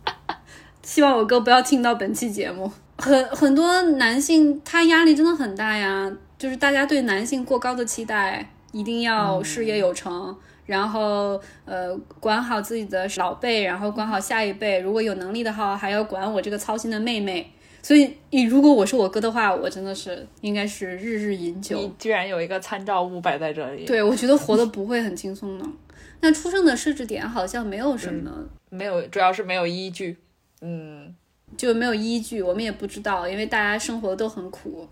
[0.82, 2.70] 希望我哥不要听到本期节目。
[2.98, 10.36] 很很多男性他压力真的很大呀，就是大家对男性过高的期待，一定要事业有成。
[10.66, 14.78] 然后，呃，管好自己的老辈，然后管好下一辈。
[14.80, 17.50] 如果有能力的话，还要管我这个操心的妹妹。
[17.82, 21.76] 所以，你如果我是我哥的话，我真的是应该是日日饮酒。
[21.76, 25.72] 你居然有一个参照物摆在这里，对我觉得活的不会很轻松呢。
[26.20, 28.30] 那出生的设置点好像没有什么，
[28.70, 30.16] 没有，主要是没有依据，
[30.62, 31.14] 嗯，
[31.58, 34.88] 就没有依据，我们也不知道，因为大家生活都很苦，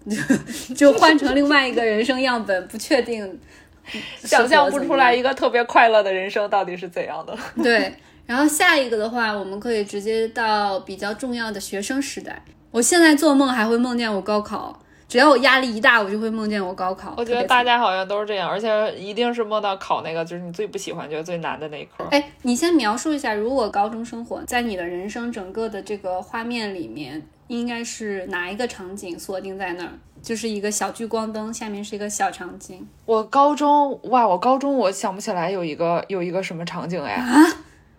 [0.77, 3.41] 就 换成另外一个人生样本，不确定。
[4.19, 7.37] 想象不出来一个特别快乐的人生到底是怎样的。
[7.63, 7.95] 对，
[8.27, 12.43] 然后下一个的话，我们可以直接到比较重要的学生时代。
[12.71, 17.15] 我现在做梦还会梦见我高考，只要我压力一大，我就会梦见我高考。
[17.19, 22.05] 我觉得大家好像都是这样，而且一定是梦到考那个就是你最不喜欢、觉得最难的那一科。
[22.11, 29.93] 哎，你先描述一下，如果高中生活在你的人生整个的这个画面里面，应该是哪一个场景锁定在那儿？
[30.23, 32.87] 就是一个小聚光灯，下面是一个小场景。
[33.05, 37.45] 我高中哇，我高中我想不起来有一个有一个什么场景哎啊，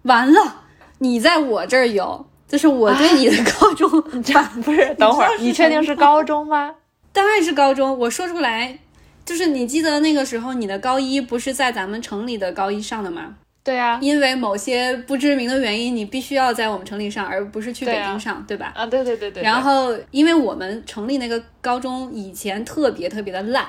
[0.03, 0.63] 完了，
[0.99, 3.89] 你在我这儿有，就是我对你的高中，
[4.63, 4.95] 不是？
[4.95, 6.75] 等会儿，你确定是高中吗？
[7.12, 8.79] 当然是高中，我说出来，
[9.25, 13.36] 就是你记得那个时候你的高一不是在咱们城里的高一上的吗？
[13.63, 18.73] 对呀，因为某些不知名的原因，你必须要在我们城里上，而不是去北京上，对吧？
[18.76, 19.41] 啊，对对对对。
[19.41, 23.65] 然后，因为我们城里那个高中以前特别特别的烂。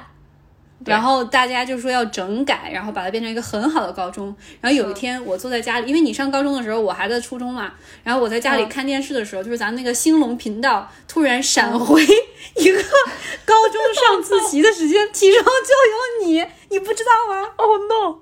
[0.84, 4.26] 然后大家就说要整改，然后把它变成一个很好的高中。
[4.60, 12.82] 然后有一天我坐在家里，因为你上高中的时候我还在初中嘛，然后我在家里看电视的时候，就是咱那个兴隆频道突然闪回一个
[13.46, 17.48] 高中上自习的时间，其中就有你，你不知道吗？
[17.56, 18.18] Oh no，我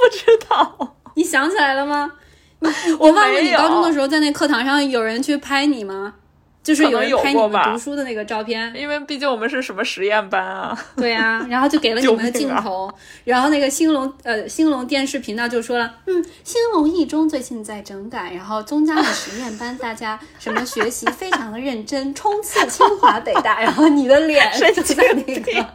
[0.00, 2.12] 不知道，你想起来了吗？
[2.98, 6.14] 我忘了你高中的时候在那课堂上有人去拍你吗？
[6.62, 10.78] 就是有人拍你们读书的那个照片，因为毕竟我们是什么实验班啊。
[10.94, 12.88] 对呀，然后就给了你们的镜头，
[13.24, 25.66] 然后那个兴隆呃兴隆电视频道就说了，嗯，兴隆一中最近在整改，然后中加的实验班大家什么学习非常的认真，冲刺清华北大，然后你的脸就在那个。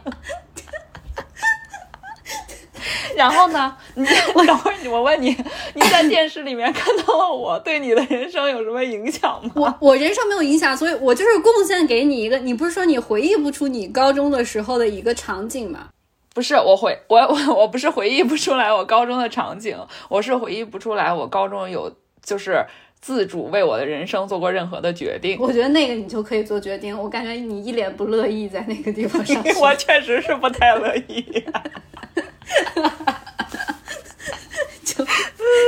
[3.16, 3.76] 然后呢？
[3.94, 5.36] 你我等会儿，我问你，
[5.74, 9.76] 你在电视里面看到了我，对你的人生有什么影响吗？
[9.80, 12.38] 我我人生没有影响，所以我就是贡献给你一个。
[12.38, 15.88] 你不是说你回忆不出你高中的时候的一个场景吗？
[16.34, 19.76] 不是，我回我我我不是回忆不出来我高中的场景，
[20.08, 22.64] 我是回忆不出来我高中有就是
[23.00, 25.36] 自主为我的人生做过任何的决定。
[25.40, 26.96] 我觉得那个你就可以做决定。
[26.96, 31.24] 我感觉你一脸不乐意在那个地方上 我确实是不太乐意。
[34.84, 35.04] 就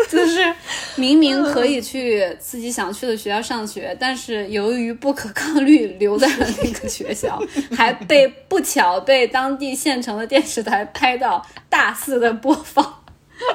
[0.09, 0.53] 就是
[0.97, 7.41] 明明可以去自己想去的学校上学，但是由于不可抗力留在了那个学校，
[7.77, 13.03] 还被不巧被当地县城的电视台拍到大肆的播放，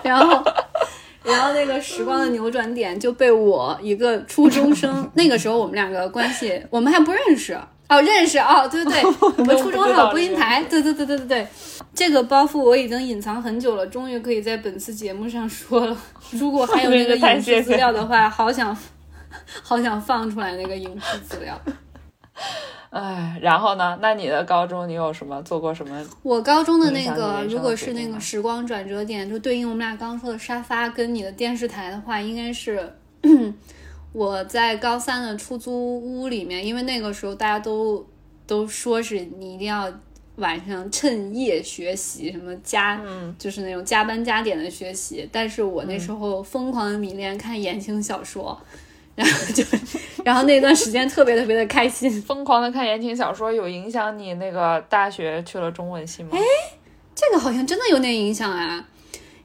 [0.04, 0.44] 然后
[1.24, 7.60] 然后那个时光的扭转点就被我一个初中生，那个时候我们两个关系我们还不认识。
[7.88, 9.04] 哦，认识哦，对对对，
[9.38, 11.48] 我们初中还有播音台，对对对对对对，
[11.94, 15.98] 这个包袱我已经隐藏很久了，终于可以在本次节目上说了。
[16.32, 18.76] 如果还有那个影视资料的话，好想
[19.62, 21.62] 好想放出来那个影视资料。
[22.90, 24.00] 哎，然后呢？
[24.02, 26.04] 那你的高中你有什么做过什么？
[26.24, 32.96] 我高中的那个，如果是那个时光转折点，就对应我们俩刚刚说的沙发跟你的电视台的话，应该是。
[34.16, 38.08] 我在高三的出租屋里面，因为那个时候大家都
[38.48, 39.92] 都说是你一定要
[40.38, 43.02] 晚上趁夜学习，什么加
[43.38, 45.28] 就是那种加班加点的学习。
[45.34, 48.58] 但是我那时候疯狂的迷恋看言情小说，
[49.16, 49.62] 然后就
[50.24, 52.10] 然后那段时间特别特别的开心。
[52.24, 56.30] 疯狂的看言情小说有影响你那个大学去了中文系吗？
[56.32, 56.40] 哎，
[57.14, 58.88] 这个好像真的有点影响啊，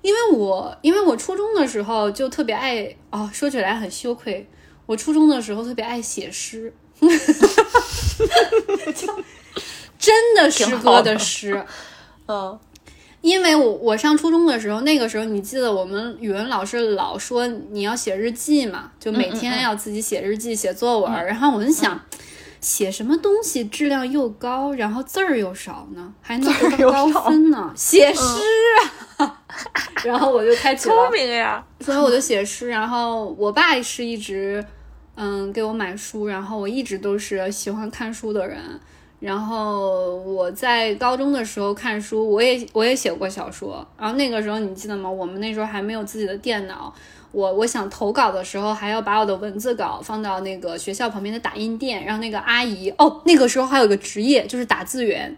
[0.00, 4.46] 因为我因为我初中的时候就特别爱哦，说起来很羞愧。
[4.90, 6.74] 我初中的时候特别爱写诗，
[9.96, 11.64] 真的诗歌的诗，
[12.26, 12.58] 嗯，
[13.20, 22.00] 因为我我上初中的时候，那个时候你记得我们语文老师老说你要写日记嘛，就每天要自己写日记、写作文，然后我就想
[22.60, 27.72] 写什么东西质量又高，然后字儿又少呢，还能得到高分呢？
[27.76, 28.22] 写诗
[29.18, 29.40] 啊，
[30.02, 34.66] 然后我就开始聪明呀，所以我就写诗，然后我爸是一直。
[35.22, 38.58] 嗯，给我买书，然后我一直都是喜欢看书的人。
[39.18, 43.86] 然后我在高中的时候看书，我也我也写过小说。
[43.98, 45.10] 然后那个时候你记得吗？
[45.10, 46.90] 我们那时候还没有自己的电脑，
[47.32, 55.36] 我我想投稿的时候还要把我的文字稿放到那个学校旁边的打印店，让那个阿姨哦，那个时候还有个职业就是打字员，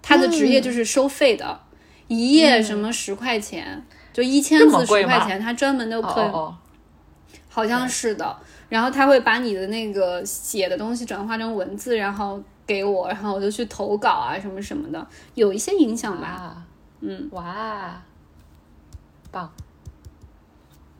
[0.00, 1.60] 他的职业就是收费的，
[2.08, 6.54] 一页什么十块钱，就一千字十块钱，他专门的课，
[7.50, 8.38] 好像是的。
[8.70, 16.64] 然后他会把你的那个写的东西转化成文字，然后给我，然后我就去投稿啊，什么什么的，有一些影响吧。
[17.00, 18.02] 嗯，哇，
[19.30, 19.52] 棒。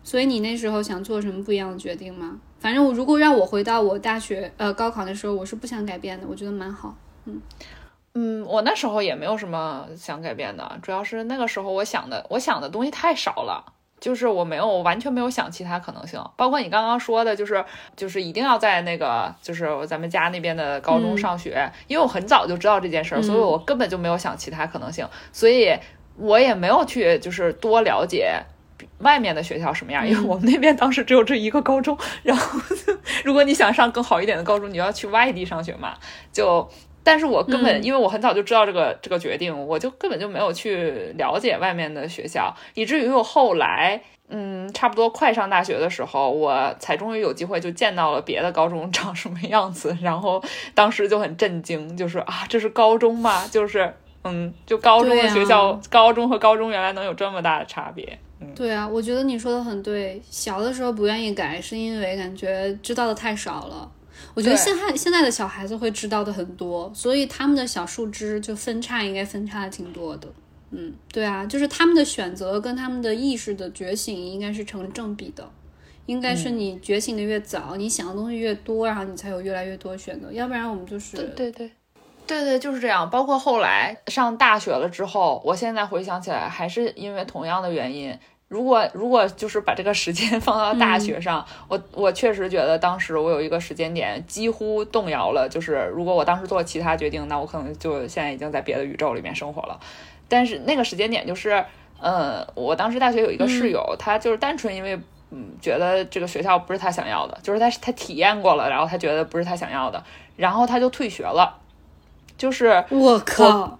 [0.02, 2.38] 所以你那时候想做什么不一样的决定吗？
[2.58, 6.94] 反正我如果让我回到我大学呃高考的时候，我是不想改变的，我觉得蛮好。
[7.26, 7.40] 嗯
[8.14, 13.72] 嗯，我那时候也没有什么想改变的，主要是那个时候我想的我想的东西太少了。
[14.00, 17.62] 就是我没有完全没有想其他可能性，包括你刚刚说的，就是
[17.94, 25.78] 就是一定要在那个就是咱们家那边的高中上学，因为我很早就知道这件事儿，所以我根本就没有想其他可能性，所以
[26.16, 28.42] 我也没有去就是多了解
[29.00, 32.58] 外面的学校什么样，因为我们那边当时只有这一个高中， 然后
[33.22, 35.94] 如果你想上更好一点的高中，你要去外地上学嘛，
[36.32, 36.66] 就。
[37.02, 50.42] 但是我根本因为我很早就知道这个这个决定，我就根本就没有去了解外面的学校，以至于我后来，嗯，差不多快上大学的时候，我才终于有机会就见到了别的高中长什么样子，然后
[50.74, 53.48] 当时就很震惊，就是啊，这是高中吗？
[53.50, 53.92] 就是，
[54.24, 58.18] 嗯，就高中的学校，高中和高中原来能有这么大的差别。
[58.54, 60.20] 对啊，我觉得你说的很对。
[60.30, 63.90] 小的时候不愿意改，是因为感觉知道的太少了。
[64.34, 70.28] 我觉得现在现在的小孩子会知道的很多，所以他们的小树枝就分叉应该分叉的挺多的。
[70.70, 75.50] 嗯，对啊，就是他们的选择跟他们的意识的觉醒应该是成正比的，
[76.06, 81.70] 应该是你觉醒的越早，你想的东西越多，然后你才有越来越多选择，要不然我们就是对对对
[82.44, 83.10] 对，就是这样。
[83.10, 88.16] 包括后来上大学了之后，我现在回想起来，还是因为同样的原因。
[88.50, 99.78] 如果如果就是把这个时间放到大学上，我我确实觉得当时我有一个时间点几乎动摇了，就是如果我当时做其他决定，那我可能就现在已经在别的宇宙里面生活了。
[100.26, 101.64] 但是那个时间点就是，
[102.00, 104.98] 呃，我当时大学有一个室友，他就是单纯因为
[105.30, 110.02] 嗯觉得这个学校不是他想要的，就是他他体验过了，然后他觉得不是他想要的，
[110.36, 111.56] 然后他就退学了。
[112.36, 113.78] 就是我靠。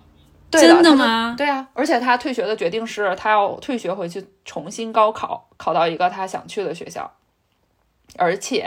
[0.50, 1.34] 真的吗？
[1.38, 7.10] 对啊，而且他退学的决定是他要退学回去重新高考，考到一个他想去的学校。
[8.16, 8.66] 而且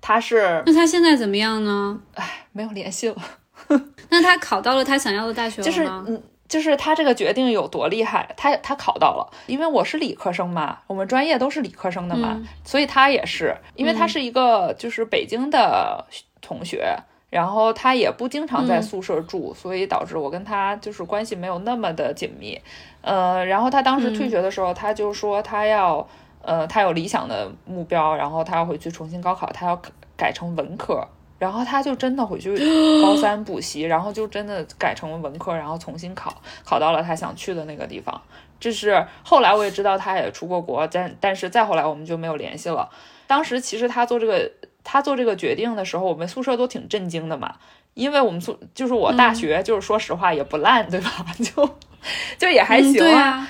[0.00, 2.00] 他是那他现在怎么样呢？
[2.14, 3.16] 唉，没有联系了。
[4.08, 8.32] 那他考到了他想要的大学了就是嗯，就是他这个决定有多厉害？
[8.36, 16.06] 他他考到了，因为我是理科生嘛，我们专业都是理科生的嘛，所以他也是，因为他是一个就是北京的
[16.40, 16.96] 同学。
[17.34, 22.56] 然后他也不经常在宿舍住，所以导致我跟他就是关系没有那么的紧密。
[23.00, 26.06] 呃，然后他当时退学的时候，他就说他要，
[26.42, 29.82] 呃，他有理想的目标，然后他要回去重新高考，他要
[30.16, 31.04] 改成文科。
[31.36, 32.56] 然后他就真的回去
[33.02, 36.32] 高三补习，然后就真的改成文科，然后重新考，
[36.64, 38.22] 考到了他想去的那个地方。
[38.60, 42.88] 这是后来我也知道他也出过国，但但是再后来我们就没有联系了。
[43.26, 44.48] 当时其实他做这个。
[44.84, 47.56] 他做这个决定的时候，我们宿舍都挺震惊的嘛，
[47.94, 51.10] 因为我们宿就是我大学，就是说实话也不烂，对吧？
[51.42, 51.76] 就
[52.38, 53.48] 就也还行啊。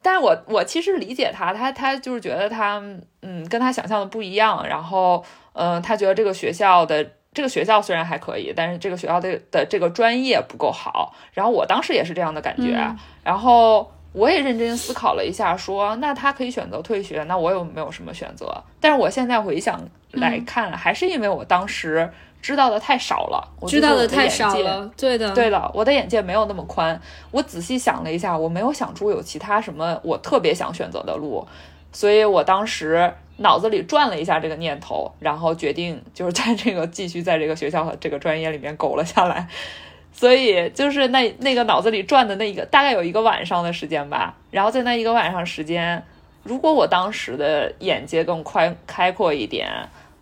[0.00, 2.80] 但我我其实理解他，他他就是觉得他
[3.22, 5.22] 嗯跟他想象的不一样，然后
[5.52, 7.04] 嗯他觉得这个学校的
[7.34, 11.12] 这个学校虽然还可以，但是这个学校的的这个专业不够好。
[11.32, 13.92] 然后我当时也是这样的感觉，然后。
[14.18, 18.52] 我也认真思考了一下，说那他可以选择退学，那我有没有什么选择？
[18.80, 22.10] 但是我现在回想来看，还是因为我当时
[22.42, 27.00] 知道的太少了，知道的太少了，对的，对的，我的眼界没有那么宽。
[27.30, 31.46] 我仔细想了一下，我没有想出有其他什么我特别想选择的路，
[31.92, 39.48] 所以我当时脑子里转了一下这个念头，然后决定就是在这个继续在这个学校和这个专业里面苟了下来。
[40.18, 46.02] 所以就是那那个脑子里转的那一个大概有一个晚上的时间吧，然后在那一个晚上时间，
[46.42, 49.70] 如果我当时的眼界更宽开阔一点，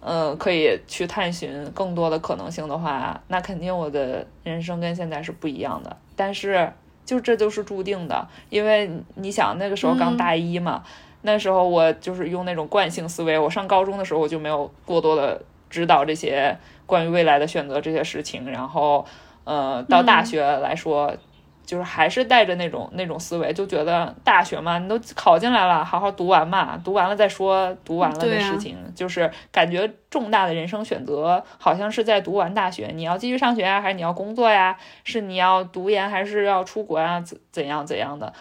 [0.01, 5.97] 嗯，可以去探寻更多的可能性的话，那肯定我的人生跟现在是不一样的。
[6.15, 6.71] 但是
[7.07, 10.85] 就这就是注定的，因为你想那个时候刚大一嘛，
[11.23, 15.41] 那时候我就是用那种惯性思维，我上高中的时候我就没有过多的
[15.71, 19.07] 知道这些关于未来的选择这些事情，然后。
[19.47, 21.17] 呃，到大学来说，
[21.65, 34.77] 就是还是带着那种那种思维，就觉得大学嘛，你都考进来了，好好读完嘛，读完了再说，读完了的事情，就是感觉重大的人生选择，好像是在读完大学，你要继续上学啊，还是你要工作呀？
[35.05, 37.21] 是你要读研，还是要出国啊？
[37.21, 38.33] 怎怎样怎样的？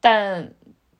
[0.00, 0.50] 但，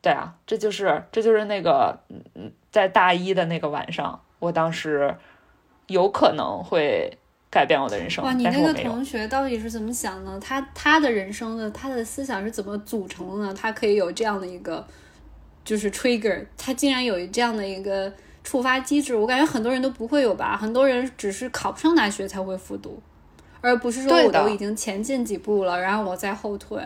[0.02, 1.98] 对啊，这就是这就是那个
[2.34, 5.16] 嗯，在大一的那个晚上，我当时
[5.86, 7.16] 有可能会。
[7.54, 8.24] 改变我的人生。
[8.24, 10.36] 哇，你那个同学到底是怎么想呢？
[10.42, 13.54] 他他的人生的他的思想是怎么组成的呢？
[13.54, 14.84] 他可以有这样的一个
[15.64, 19.14] 就是 trigger，他竟然有这样的一个触发机制。
[19.14, 20.56] 我感觉很多人都不会有吧？
[20.56, 23.00] 很多人只是考不上大学才会复读，
[23.60, 26.82] 而不是说我都已经前进几步了，然后我再后退。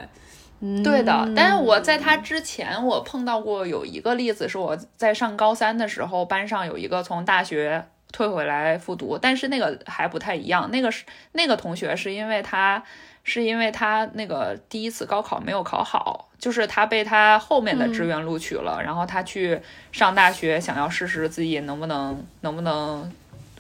[0.61, 1.33] 嗯，对的。
[1.35, 7.87] 但是我在他之前，我碰到过有一个例子，是我在上高三的时候，班上有一个从大学。
[8.13, 10.71] 退回来复读，但是那个还不太一样。
[10.71, 12.83] 那个是那个同学是因为他
[13.23, 19.61] 是因为他那个第一次高考没有考好，就是他被他后面的志愿录取了，然后他去
[19.93, 23.13] 上大学，想要试试自己能不能能不能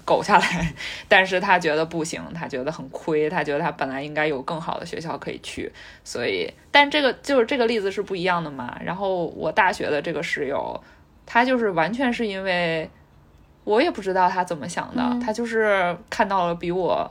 [0.06, 0.72] 苟下来，
[1.06, 5.70] 但是他觉得不行，他觉得很亏，他觉得他本来应该有更好的学校可以去，
[6.02, 8.80] 所以，但这个就是这个例子是不一样的嘛。
[8.82, 10.82] 然后我大学的这个室友，
[11.26, 12.88] 他就是完全是因为。
[13.68, 17.10] 我也不知道他怎么想的，他就是看到了比我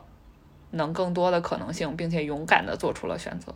[0.72, 3.54] 能更多的可能性，并且勇敢的做出了选择。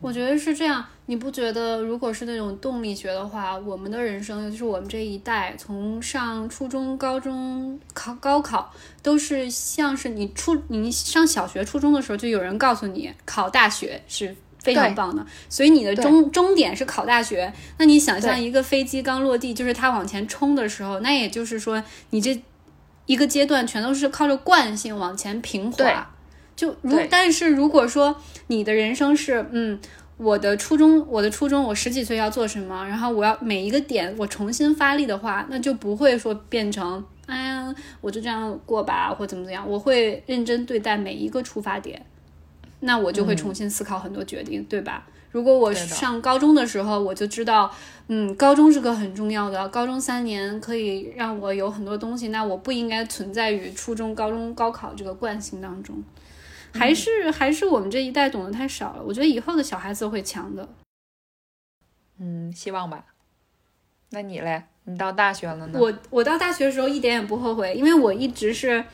[0.00, 1.80] 我觉得是这样，你不觉得？
[1.80, 15.24] 如果是那种动力学的话，我们的人生，尤其是我们这一代，从上初中、高中、考高考，都是像是你初你上小学、初中的时候，就有人告诉你考大学是非常棒的。
[15.48, 22.40] 所以你的终终点是考大学，那你想象一个飞机刚落地，就是它往前冲的时候，那也就是说你这
[23.06, 26.10] 一个阶段全都是靠着惯性往前平滑。
[26.56, 28.16] 就如但是如果说
[28.48, 29.78] 你的人生是嗯。
[30.20, 32.84] 我的初中，我的初中，我十几岁要做什么？
[32.88, 39.64] 然后我要每一个点我重新发力的话，那就不会说变成，哎呀，我就这样过吧，或怎么怎么样。
[39.64, 42.04] 我会认真对待每一个出发点，
[42.80, 45.06] 那我就会重新思考很多决定，对吧？
[45.30, 47.70] 如果我上高中的时候，我就知道，
[48.08, 56.02] 嗯，高中是个很重要的，高中三年可以让我有很多东西，那我不应该存在于初中、高中、高考这个惯性当中。
[56.72, 59.02] 还是还是我们这一代懂得太少了。
[59.02, 60.68] 我觉得以后的小孩子会强的。
[62.18, 63.04] 嗯，希望吧。
[64.10, 64.64] 那你嘞？
[64.84, 65.78] 你到大学了呢？
[65.78, 68.84] 我我到大学的时候一点也不后悔，因为我一直是，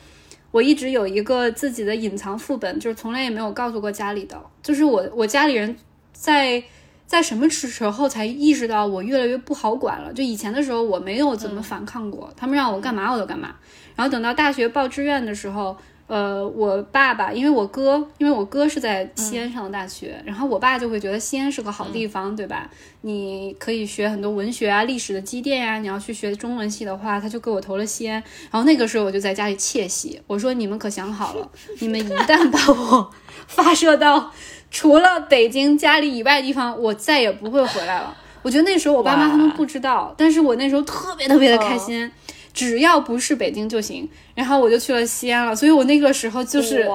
[0.55, 4.41] 我一直有一个自己的隐藏副本，就是从来也没有告诉过家里的。
[4.63, 5.77] 就是我我家里人
[6.13, 6.63] 在
[7.05, 10.13] 在什么时候才意识到我越来越不好管了？
[10.13, 13.57] 就以前的时候我没有怎么反抗过，他们让我干嘛我都干嘛。
[13.97, 15.77] 然后等到大学报志愿的时候。
[16.07, 22.69] 呃，我爸爸，因为我哥，因为我哥是在西安上的大学，然后我爸就会觉得西安是个好地方，对吧？
[23.01, 25.79] 你可以学很多文学啊、历史的积淀呀。
[25.79, 28.23] 你要去学中文系的话，他就给我投了西安。
[28.51, 31.51] 然后那个时候我就在家里窃喜，我说：“你们可想好了，
[31.81, 33.11] 你们一旦把我
[33.47, 34.31] 发射到
[34.71, 42.13] 除了北京家里以外的地方，我再也不会回来了。”我觉得那时候我爸妈他们不知道，但是我那时候特别特别的开心。
[42.55, 45.55] 只要不是北京就行，然后我就去了西安了。
[45.55, 46.89] 所以我那个时候就是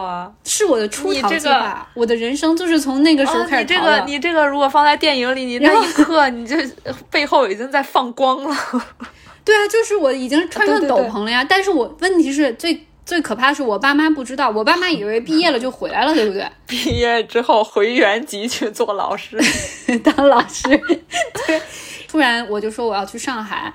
[0.45, 4.05] 是我的出逃计划，我的人生就是从那个时候开始逃的。
[4.05, 6.55] 你这个，你这个，如果放在电影里，你那一刻，你就
[7.11, 8.55] 背后已经在放光了。
[9.43, 11.45] 对啊，就是我已经穿上斗篷了呀。
[11.47, 16.47] 但是我问题是最最可怕的是，我爸妈不知道，我爸妈以为毕业了就回来了，对不对？
[16.65, 19.37] 毕业之后回原籍去做老师，
[20.03, 20.69] 当老师。
[21.47, 21.61] 对，
[22.07, 23.73] 突然我就说我要去上海。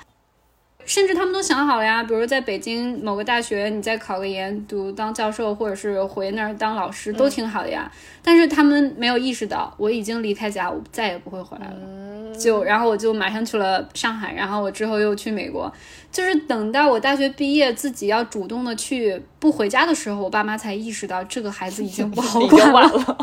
[0.87, 7.91] 甚至他们都想好了呀，比如在北京某个大学，你再考个研读当教授，或者是回那儿当老师，都挺好的呀。
[8.23, 12.35] 但是他们没有意识到，我已经离开家，我再也不会回来了。
[12.39, 15.73] 就然后我就马上去了上海，然后我之后又去美国。
[16.13, 23.19] 就是等到我大学毕业，自己要主动的去不回家的时候，我爸妈才意识到这个孩子已经不好管了，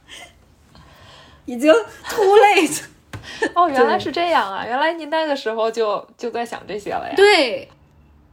[1.46, 1.72] 已经
[2.08, 2.82] too late。
[3.54, 4.64] 哦，原来是这样啊！
[4.66, 7.14] 原来你那个时候就就在想这些了呀？
[7.16, 7.68] 对，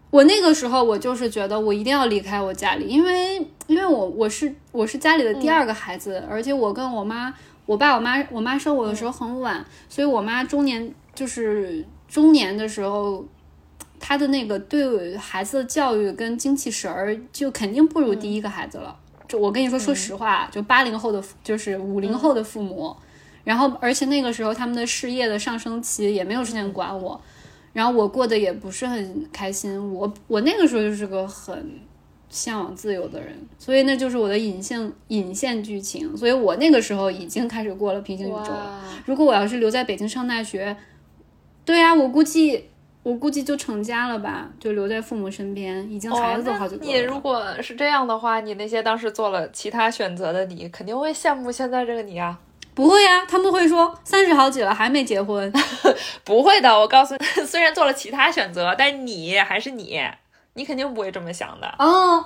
[0.09, 3.37] 我那个时候我就是觉得我一定要离开我家里，因为
[3.67, 7.33] 因为我我是我是家里的第二个孩子，而且我跟我妈，
[7.65, 13.25] 我爸我妈我妈生我的时候很晚，所以我妈中年就是中年的时候，
[13.99, 18.95] 她的那个对孩子的教育跟精气神儿就肯定不如第一个孩子了。
[19.27, 22.95] 就我跟你说，说实话，就八零后的，就是五零后的父母。
[23.47, 27.17] 然后，而且那个时候他们的事业的上升期也没有时间管我，
[27.71, 29.93] 然后我过得也不是很开心。
[29.93, 31.79] 我我那个时候就是个很
[32.29, 36.17] 向往自由的人，所以那就是我的隐性隐线剧情。
[36.17, 38.83] 所以我那个时候已经开始过了平行宇宙了。
[39.05, 40.75] 如果我要是留在北京上大学，
[41.63, 42.65] 对呀，我估计
[43.01, 46.85] 我估计就成家了吧，就留在父母身边，已经孩子都好几个。
[46.85, 52.37] 你如果是这样的话，你那些当时做了其他选择的你，肯定会羡慕现在这个你啊。
[52.77, 55.51] 不会呀，他们会说三十好几了还没结婚，
[56.23, 56.69] 不会的。
[56.79, 59.99] 我告诉你， 虽然做了其他选择，但你还是你，
[60.53, 61.67] 你肯定不会这么想的。
[61.79, 62.23] 哦哦，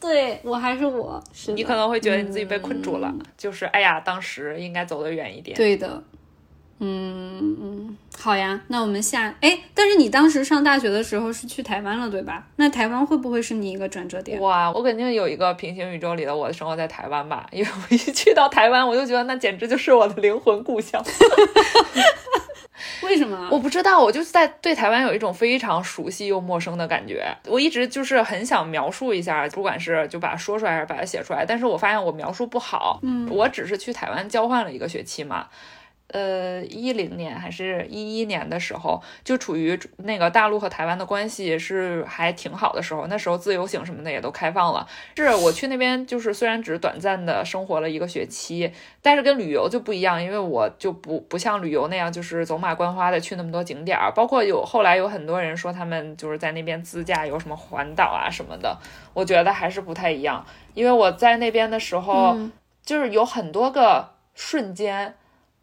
[0.00, 5.56] 对我还是我，是你可能会觉得你自己被困住了，就是哎呀，当时应该走得远一点。
[5.56, 6.02] 对的。
[6.84, 12.44] 嗯嗯，好呀，那我们下哎，但是你当时上大学的时候是去台湾了，对吧？
[12.56, 14.40] 那台湾会不会是你一个转折点？
[14.40, 21.00] 哇，我肯定有一个平行宇宙里的我的生活在台湾吧，因为我一去到台湾，我就觉得那简直就是我的灵魂故乡。
[23.02, 23.46] 为什么？
[23.52, 27.24] 我不知道，我就是在对台湾有一种非常熟悉又陌生的感觉。
[27.46, 32.98] 我一直就是很想描述一下，不管是就把它说出来还是把它写出来，但是我发现我描述不好。
[33.02, 35.46] 嗯，我只是去台湾交换了一个学期嘛。
[36.12, 43.06] 呃，一零年还是一一年的时候，就处于那个大陆和台湾的关系是还挺好的时候。
[43.06, 44.86] 那时候自由行什么的也都开放了。
[45.16, 54.12] 是我去那边，就是虽然只是短暂的生活了一个学期，但是跟旅游就不一样，因为我就不不像旅游那样，就是走马观花的去那么多景点儿。
[54.12, 58.76] 包括有后来有很多人说他们就是在那边自驾游，什么环岛啊什么的，
[59.14, 60.44] 我觉得还是不太一样。
[60.74, 62.36] 因为我在那边的时候，
[62.84, 65.14] 就是有很多个瞬间。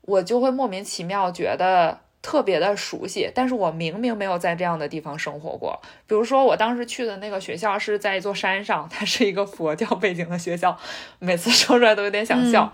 [0.09, 5.79] 我就会莫名其妙觉得特别的熟悉，但是我明明没有在这样的地方生活过。
[6.07, 10.77] 比如说，我当时去的那个学校是在一座山上，它是一个佛教背景的学校，
[11.19, 12.73] 每次说出来都有点想笑。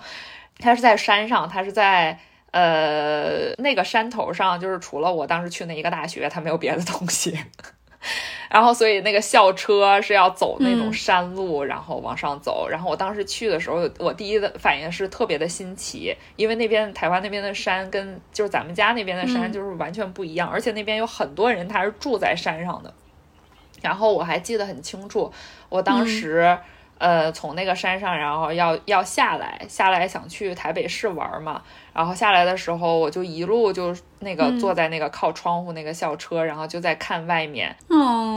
[0.57, 2.17] 它是在山上，它是在
[2.51, 7.37] 呃那个山头上，就是除了我当时去那一个大学，它没有别的东西。
[8.49, 12.67] 然后，所以那个校车是要走那种山路，然后往上走。
[12.69, 22.93] 然后我当时去的时候，我第一的反应是特别的新奇，因为那边台湾那边的山跟就是咱们家那边的山就是完全不一样，而且那边有很多人他是住在山上的。
[23.81, 25.31] 然后我还记得很清楚，
[25.69, 26.57] 我当时。
[26.97, 31.61] 呃，从那个山上，然后要要下来，下来想去台北市玩嘛。
[31.93, 37.73] 然后下来的时候，我就一路就那个坐在那个靠窗户那个校车，然后就在看外面，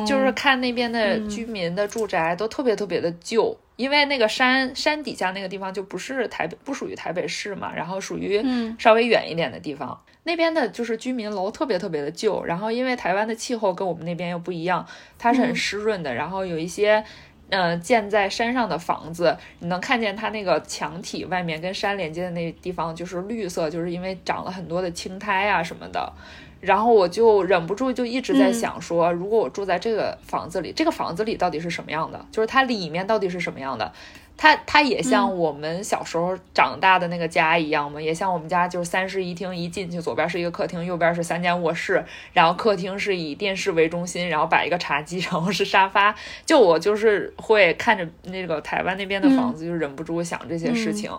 [0.06, 8.44] 就是看那边的居民的住宅都特别特别的旧，因为那个山山底下那个地方就不是台北，不属于台北市嘛，然后属于
[8.78, 12.44] 稍微远一点的地方，那边的就是居民楼特别特别的旧。
[12.44, 14.86] 然后因为台湾的气候跟我们那边又不一样，
[15.18, 17.04] 它是很湿润的，然后有一些。
[17.50, 26.12] 嗯，建在山上的房子，你能看见它那个墙体外面跟山连接的那地方就是绿色，就是因为长了很多的青苔啊什么的。
[26.60, 32.26] 然后我就忍不住就一直在想说，如果我住在这个房子里，这个房子里到底是什么样的？
[32.32, 33.92] 就是它里面到底是什么样的？
[34.40, 38.00] 它它也像我们小时候长大的那个家一样吗？
[38.00, 46.14] 也像我们家就是三室一厅，一进去左边是一个客厅，右边是三间卧室，然后客厅是以电视为中心，然后摆一个茶几， 然后是沙发。
[46.46, 51.10] 就我就是会看着那个台湾那边的房子，就忍不住想这些事情。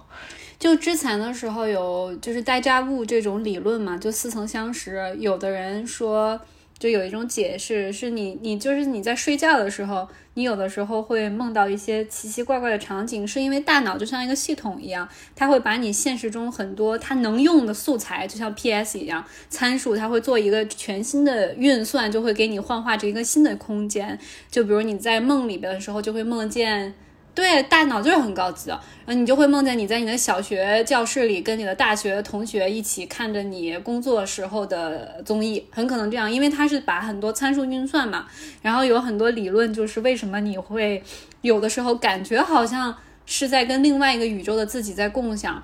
[0.58, 5.14] 就之前的时候有就是代家物这种理论嘛，就似曾相识。
[5.20, 6.40] 有的人说。
[6.80, 24.18] 就有一种解释，是你你就是你在睡觉的时候，你有的时候会梦到一些奇奇怪怪的场景，是因为大脑就像一个系统一样，它会把你现实中很多它能用的素材，就像 PS 一样参数，它会做一个全新的运算，就会给你幻化成一个新的空间。
[24.50, 26.94] 就比如你在梦里边的时候，就会梦见。
[27.36, 28.74] 对，大脑就是很高级的，
[29.06, 38.26] 然后你就会梦见你在你的小学教室里跟你的大学同学一起看着你工作时候的综艺，很可能这样，因为它是把很多参数运算嘛，
[38.62, 41.02] 然后有很多理论，就是为什么你会
[41.42, 42.94] 有的时候感觉好像
[43.26, 45.64] 是在跟另外一个宇宙的自己在共享。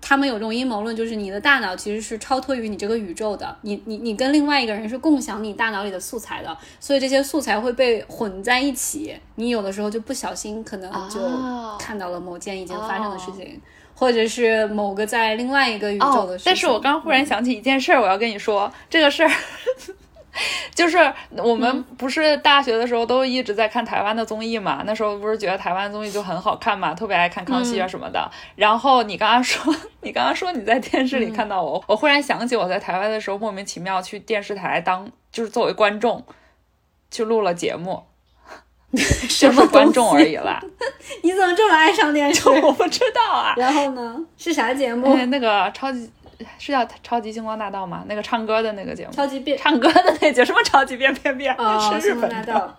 [0.00, 11.20] 他们有这种阴谋论，就是你的大脑其实是超脱于你这个宇宙的，你你你跟另外一个人是共享你大脑里的素材的，所以这些素材会被混在一起，你有的时候就不小心可能就
[11.78, 13.60] 看到了某件已经发生的事情，
[13.94, 16.46] 或者是某个在另外一个宇宙的事情。
[16.46, 19.30] 但是我刚忽然想起一件事儿，我要跟你说这个事儿。
[20.74, 20.96] 就是
[21.36, 24.82] 我们不是大学的时候都一直在看台湾的综艺嘛？
[24.86, 28.30] 那时候不是觉得台湾综艺就很好看嘛，特别爱看康熙啊什么的。
[28.54, 36.24] 然后你刚刚说， 你刚刚说你在电视里看到我，我忽然想起我在台湾的时候莫名其妙去电视台当，就是作为观众
[37.10, 38.04] 去录了节目，
[38.94, 40.62] 什么观众而已啦。
[41.22, 42.48] 你怎么这么爱上电视？
[42.48, 43.54] 我不知道啊。
[43.56, 44.16] 然后呢？
[44.38, 45.16] 是啥节目？
[45.26, 46.10] 那个超级。
[46.58, 48.04] 是叫《超级星光大道》吗？
[48.06, 51.56] 那个唱歌的那个节目，超级变唱歌的那节什么超级变变变？
[51.90, 52.76] 是日本的。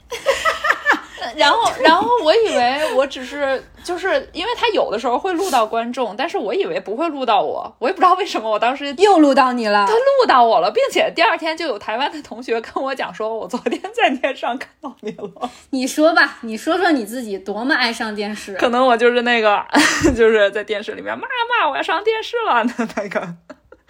[1.35, 9.85] 然后，然后我以为我只是就是因为他有的时候会录到观众，但是我以为不会录到我，我也不知道为什么，我当时又录到你了。
[9.87, 15.49] 他录到我了，并且第二天就有台湾的同学跟我讲说，我昨天在电视上看到你了。
[15.71, 18.55] 你说吧，你说说你自己多么爱上电视？
[18.55, 19.63] 可能我就是那个，
[20.15, 21.27] 就是在电视里面，骂
[21.59, 23.35] 骂，我要上电视了，那那个。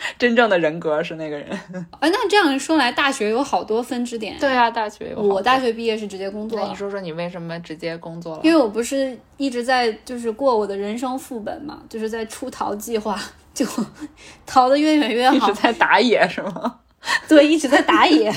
[0.18, 1.50] 真正的人格是那个人
[1.92, 4.38] 啊，那这样说来，大学有好多分支点。
[4.40, 5.22] 对啊，大学有。
[5.22, 6.60] 我大学毕业是直接工作。
[6.60, 8.42] 那你说说你为什么直接工作了？
[8.44, 13.20] 因为我不是一直在就是过我的人生副本嘛，就是在出逃计划，
[13.54, 13.66] 就
[14.46, 15.36] 逃得越远越好。
[15.36, 16.80] 一直在打野是吗？
[17.28, 18.32] 对，一直在打野。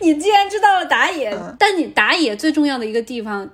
[0.00, 3.46] 你既然知道了打野，但你打野最重要的一个地方，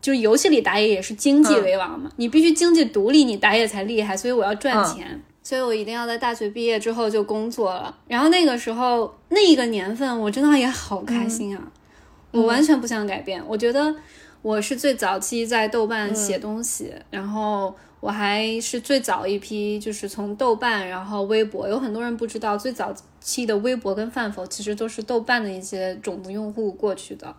[0.00, 4.16] 就是游戏里打野也是经济为王嘛，你必须经济独立，你打野才厉害。
[4.16, 5.20] 所以我要赚钱。
[5.48, 7.96] 所以我一定要在大学毕业之后就工作了。
[8.06, 11.72] 然后那个时候，那一个年份，我真的也好开心啊！
[12.32, 13.42] 我完全不想改变。
[13.48, 13.96] 我觉得
[14.42, 21.66] 我是最早期在豆瓣写东西，然后我还是最早一批，就是从豆瓣，然后微博。
[21.66, 27.34] 有很多人不知道，最早期的微博跟饭否其实都是豆瓣的一些种子用户过去的。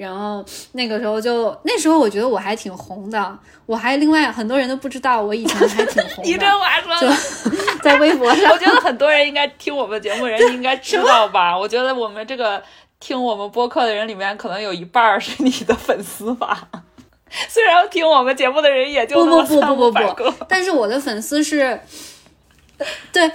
[0.00, 0.42] 然后
[0.72, 6.22] 那个时候就那时候我觉得我还挺红的，我还另外很多人都不知道我以前还挺红的。
[6.24, 7.16] 你这话说的，
[7.84, 11.56] 在微博上，我觉得很多人应该听我们节目人应该知道吧？
[11.56, 12.62] 我觉得我们这个
[12.98, 16.66] 听我们播客的人里面，可能有一半是你的粉丝吧。
[17.48, 21.78] 虽然听我们节目的人也就不不不不不不，但是我的粉丝是，
[23.12, 23.30] 对。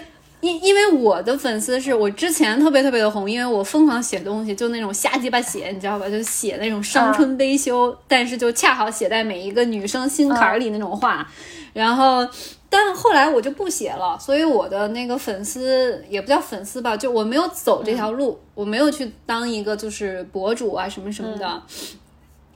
[0.46, 6.08] 因因为我的粉丝是我之前特别特别的红，因为我疯狂写东西，就那种瞎鸡巴写，你知道吧？
[6.08, 11.28] 就写那种伤春悲秋，但是就恰好写在每一个女生心坎儿里那种话。
[11.74, 12.26] 然后，
[12.70, 21.62] 但后来我就不写了，所以我的那个粉丝也不叫粉丝吧，就我没有走这条路，我没有去当一个就是博主啊什么什么的。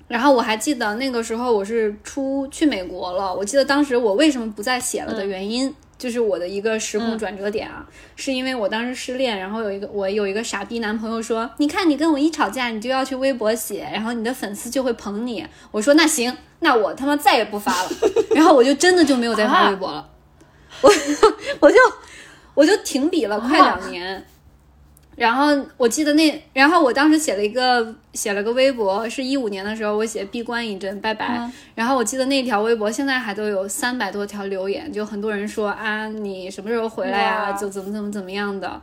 [0.08, 5.74] 然后我还记得那个时候我是出去美国了，我记得当时我为什么不再写了的原因。
[6.00, 7.86] 就是我的一个时空转折点啊，
[8.16, 15.46] 是因为我当时失恋，然后有一个我有一个傻逼男朋友说，你看你跟我一吵架，你就要去微博写，然后你的粉丝就会捧你。
[15.72, 17.90] 我说那行，那我他妈再也不发了，
[18.34, 20.10] 然后我就真的就没有再发微博了，
[20.82, 20.90] 我
[21.60, 21.78] 我就
[22.54, 24.26] 我就停笔了快两年。
[25.20, 31.52] 然后我记得那，然后我当时写了一个写了个微博，是一五年的时候，我写闭关一阵，拜拜。
[31.76, 37.52] 然后我记得那条微博现在还都有三百多条留言，就很多人说啊，你什么时候回来啊？
[37.52, 38.82] 就怎么怎么怎么样的。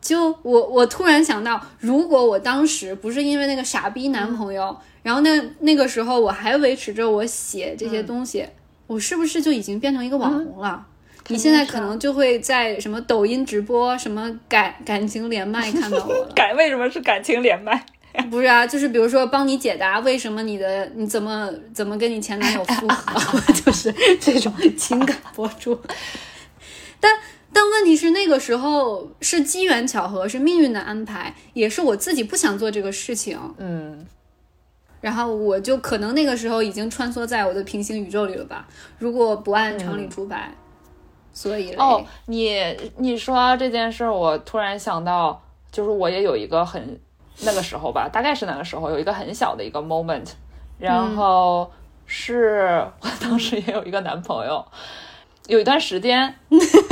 [0.00, 8.46] 就我我突然想到，如果我当时不是因为那个傻逼男朋友，然后那那个时候我还维持着我写这些东西，
[8.86, 10.86] 我是不是就已经变成一个网红了？
[11.28, 16.28] 你现在可能就会在什么抖音直播，什么感感情连麦看到我了。
[16.34, 17.84] 感为什么是感情连麦？
[18.30, 25.78] 不是啊，就是比如说帮你解答为什么你的你怎么怎么跟你前男友复合， 就是这种情感博主。
[26.98, 27.12] 但
[27.52, 33.38] 但问题是那个时候是机缘巧合，是命运的安排，也是我自己不想做这个事情。
[33.58, 34.06] 嗯，
[35.02, 38.66] 然后我就可能那个时候已经穿梭在我的平行宇宙里了吧？
[38.98, 40.54] 如果不按常理出牌。
[41.36, 45.38] 所以哦，你你说这件事，我突然想到，
[45.70, 46.98] 就是我也有一个很
[47.42, 50.30] 那个时候吧，大概是那个时候有一个很小的一个 moment，
[50.78, 51.70] 然后
[52.06, 54.64] 是我当时也有一个男朋友，
[55.46, 56.34] 有一段时间，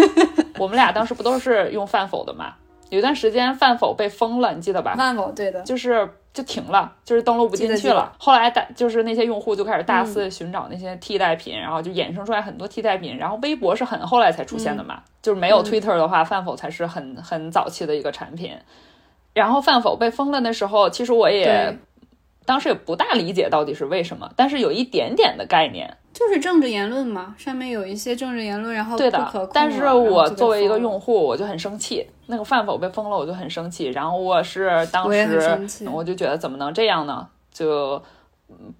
[0.61, 2.55] 我们俩当时不都是用饭否的嘛？
[2.91, 4.95] 有一段时间饭否被封了，你记得吧？
[4.95, 6.07] 饭否对的，就是。
[6.35, 8.13] 就停了，就是登录不进去了。
[8.19, 13.17] 后来大就是那些用户就开始大肆寻找那些替代品，然后就衍生出来很多替代品。
[13.17, 18.53] 然后微博是很后来才出现的嘛，就是没有 Twitter 的话，饭否才是很很早期的一个产品。
[19.33, 21.79] 然后饭否被封了的时候，其实我也
[22.45, 25.97] 当时也不大理解到底是为什么，但是有一点点的概念。
[26.15, 29.51] 就是政治言论嘛，上面有一些政治言论，然后对的。
[29.53, 33.87] 但是我作为一个用户，我就很生气，那个饭否被封了，我就很生气。
[33.87, 37.27] 然后我是当时我就觉得怎么能这样呢？
[37.53, 38.01] 就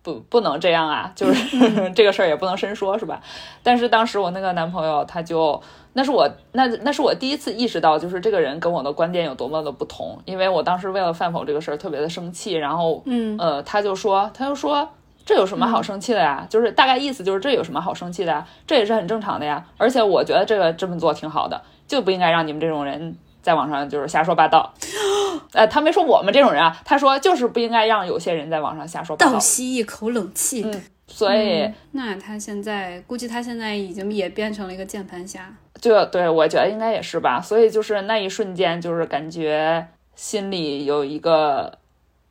[0.03, 1.11] 不不能这样啊！
[1.17, 3.21] 就是 这个事儿也不能深说，是吧？
[3.65, 5.61] 但是当时我那个男朋友他就
[5.95, 10.17] 那是我那那是我第一次意识到，就是这个人跟我的观点有多么的不同。
[10.25, 14.89] 因为我当时为了饭否这个事儿特别的生气，然后嗯呃他就说他就说。
[15.25, 16.47] 这有什么好生气的呀？
[16.51, 18.47] 就是大概意思就是这有什么好生气的呀？
[18.67, 19.65] 这也是很正常的呀。
[19.79, 24.75] 而且我觉得这个这么做挺好的，就不应该让你们这种人在网上就是瞎说八道。
[25.53, 29.33] 呃，他没说我们这种人啊，他说就是不应该让有些人在网上瞎说八道。
[29.33, 30.63] 倒吸一口冷气。
[30.63, 35.51] 嗯，所以那他现在估计他现在已经也变成了一个键盘侠。
[35.81, 37.41] 就对，我觉得应该也是吧。
[37.41, 41.79] 所以就是那一瞬间，就是感觉心里有一个。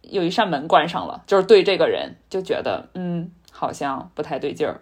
[0.03, 4.81] 有一扇门关上了，就是对这个人就觉得，嗯，好像不太对劲儿。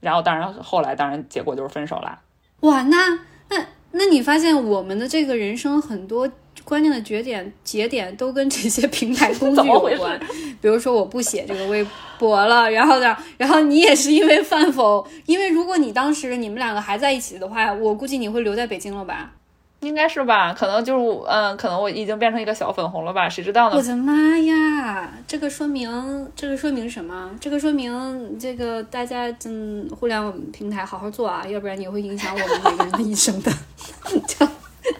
[0.00, 2.20] 然后，当然后来，当然结果就是分手啦。
[2.60, 6.30] 哇，那那那你发现我们的这个人生很多
[6.64, 10.20] 关键的节点节点都跟这些平台 工具有关。
[10.60, 11.84] 比如说，我不写这个微
[12.18, 15.06] 博了，然后呢，然后你也是因为饭否？
[15.24, 19.32] 因为如果你当时你们两个还在一起的话，我估计你会留在北京了吧。
[19.80, 23.76] 应该是吧，可能就是，嗯，可能我已经变成一个小粉红了吧，谁知道呢？
[23.76, 27.30] 我的妈呀，这个说明，这个说明什么？
[27.40, 33.52] 这个说明，这个大家嗯，互联网平台好好做啊，要不然你会影响我们每个人的一生的。
[34.26, 34.46] 就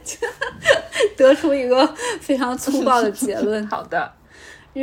[0.04, 0.26] 就
[1.16, 1.86] 得出一个
[2.20, 3.66] 非常粗暴的结论。
[3.68, 4.12] 好的。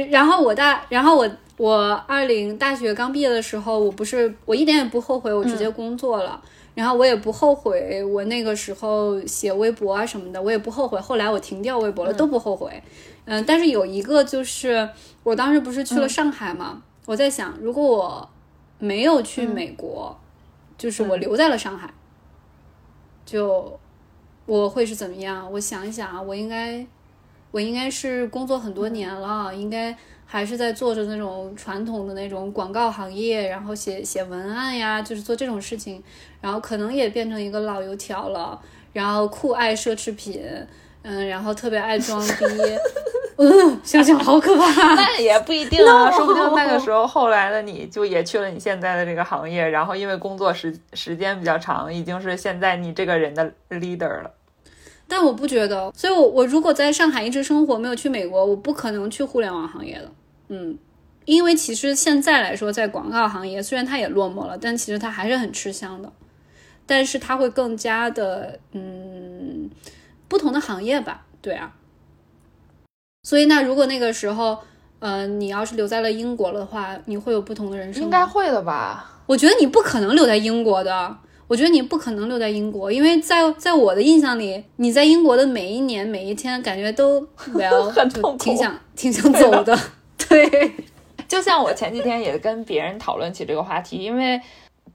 [0.10, 6.42] 然后我大，然后我我二零大学刚毕业的时候，我不是我一点也不后悔，我直接工作了。
[6.76, 11.00] 然后我也不后悔，我那个时候写微博啊什么的，我也不后悔。
[11.00, 12.82] 后来我停掉微博了，都不后悔。
[13.26, 14.90] 嗯，但是有一个就是，
[15.24, 16.82] 我当时不是去了上海嘛？
[17.06, 18.30] 我在想，如果我
[18.80, 20.18] 没有去美国，
[20.78, 21.94] 就是我留在了上海，
[23.26, 23.80] 就
[24.46, 25.52] 我会是怎么样？
[25.52, 26.86] 我想一想啊，我应该，
[27.52, 29.96] 我应该是工作很多年了，应该。
[30.34, 36.02] 还是在做着那种传统的那种广告行业，然后写写文案呀，就是做这种事情，
[36.42, 38.60] 然后可能也变成一个老油条了，
[38.94, 40.42] 然后酷爱奢侈品，
[41.04, 42.34] 嗯，然后特别爱装逼，
[43.38, 44.96] 嗯，想想好可怕。
[44.96, 54.32] 那也不一定啊，说不定那个时候后来的你就也去了你现在的这个行业，然后因为工作时时间比较长，已经是现在你这个人的 leader 了。
[55.08, 60.10] 但我不觉得，所以我我如果在上海一直生活，没有去美国，我不可能去互联网行业的。
[60.50, 60.78] 嗯，
[61.26, 66.12] 因为其实现在来说，在广告行业虽然它也落寞了，但其实它还是很吃香的。
[66.86, 69.70] 但是它会更加的嗯
[70.28, 71.74] 不同的行业吧，对啊。
[73.24, 74.60] 所以那如果那个时候，
[75.00, 78.04] 呃，你要是留在了英国的话，你会有不同的人生？
[78.04, 79.22] 应该会的吧？
[79.28, 81.18] 我觉得你不可能留在英国的。
[81.48, 89.78] 我觉得你不可能留在英国，因为在在我的印象里，你在英国的每一年每一天，感觉都 很痛苦，挺想挺想走的。
[90.34, 90.74] 对，
[91.30, 94.42] 就像我前几天也跟别人讨论起这个话题，因为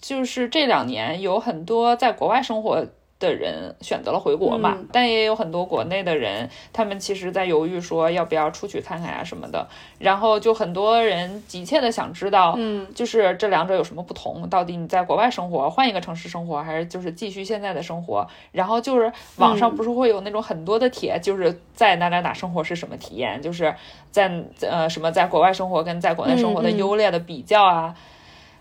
[0.01, 2.87] 就是这两年有很多在国外生活。
[3.21, 9.67] 的人选择了回国嘛，但也有很多国内的人，他们其实在犹豫说要不要出去看看呀什么的。
[9.99, 14.49] 然后就很多人急切的想知道，嗯，就是这两者有什么不同？
[14.49, 18.27] 到底你在国外生活，换一个城市生活，还是就是继续现在的生活？
[18.53, 23.43] 然后就是网上不是会有那种很多的帖，就是在哪哪哪生活是什么体验？
[23.43, 23.75] 就是
[24.13, 27.95] 在呃什么在国外生活跟在国内生活的优劣的比较啊。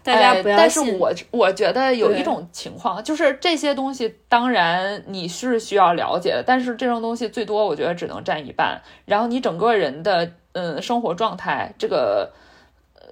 [0.07, 8.81] 大家不要但是我我觉得有一种情况，就是这些东西当然你是需要了解的，但是这种东西最多我觉得只能占一半。
[9.05, 12.31] 然后你整个人的嗯生活状态，这个。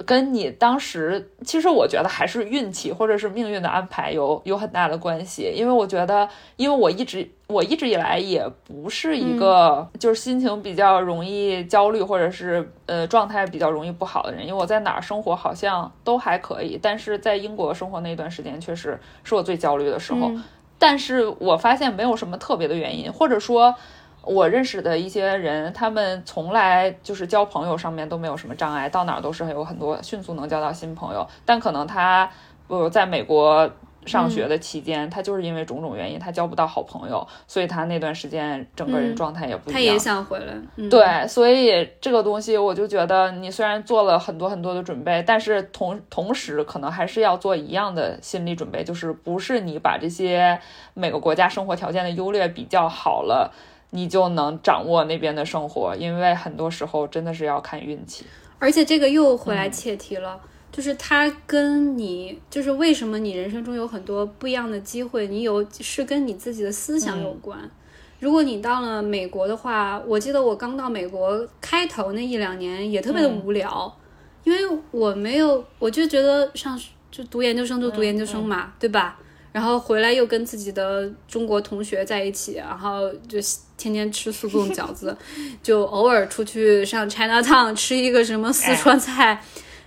[0.06, 5.54] 跟你当时，其实我觉得还是运气或者是命运的安排有有很大的关系。
[5.56, 6.28] 因为我觉得，
[6.58, 14.46] 因为我一直我一直以来也不是一个就是心情比较容易焦虑或者是呃状态比较容易不好的人。
[14.46, 20.30] 因为我在哪儿生活好像都还可以，但是在英国生活那段时间确实是我最焦虑的时候。
[20.78, 23.74] 但是我发现没有什么特别的原因，或者说。
[24.26, 31.28] 我认识的一些人，他们从来就是交朋友上面都没有什么障碍，到哪儿都是有很多迅速能交到新朋友。
[31.46, 32.30] 但可能他
[32.68, 33.70] 呃在美国
[34.06, 39.74] 上学的期间，他就是因为种种原因，他交不到好朋友，所以他那段时间整个人状态也不一样。
[39.74, 40.54] 他也想回来。
[40.90, 50.60] 对，所以这个东西我就觉得，你虽然做了很多很多的准备，但是同同时可能还是要做一样的心理准备，就是不是你把这些
[50.94, 53.52] 每个国家生活条件的优劣比较好了。
[53.96, 58.26] 你就能掌握那边的生活，因为很多时候真的是要看运气。
[58.60, 60.40] 而且这个又回来切题了，
[60.72, 67.58] 就是它跟你，就是为什么你人生中有很多不一样的机会，你有是跟你自己的思想有关。
[68.20, 73.94] 如果你到了美国的话，我记得我刚到美国开头那一两年也特别的无聊，
[74.44, 76.80] 因为我没有，我就觉得上
[77.12, 79.20] 就读研究生就读研究生嘛，对吧？
[79.52, 83.40] 然后回来又跟自己的中国同学在一起，然后就
[83.78, 85.16] 天天吃速冻饺子，
[85.62, 89.42] 就偶尔出去上 China Town 吃一个什么四川菜。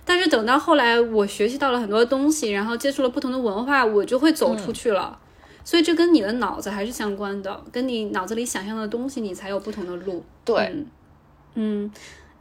[0.05, 5.17] 但是等到后来，我学习到了很多东西，然后接触了不同的文化，我就会走出去了。
[5.63, 10.23] 所以这跟你的脑子还是相关的，跟你脑子里想象的东西，你才有不同的路。
[10.43, 10.85] 对，
[11.53, 11.91] 嗯，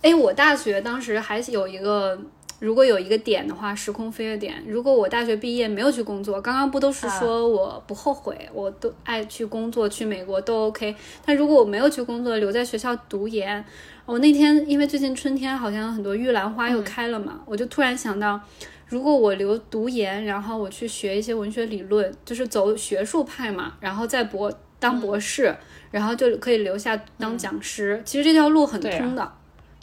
[0.01, 2.19] 哎，我大学当时还有一个。
[2.61, 4.63] 如果有一个点的话，时空飞跃点。
[4.67, 10.95] 如果我大学毕业没有去工作，刚刚不都是说我不后悔，我都爱去工作，去美国都 OK。
[11.25, 13.65] 但如果我没有去工作，留在学校读研，
[14.05, 18.41] 我那天因为最近春天好像很多玉兰花又开了嘛，我就突然想到，
[18.87, 25.55] 如果我留读研，然后我去学一些文学理论，就是走学术派嘛，然后再博当博士，
[25.93, 28.03] 然后就可以留下当讲师。
[28.05, 29.33] 其实这条路很通的。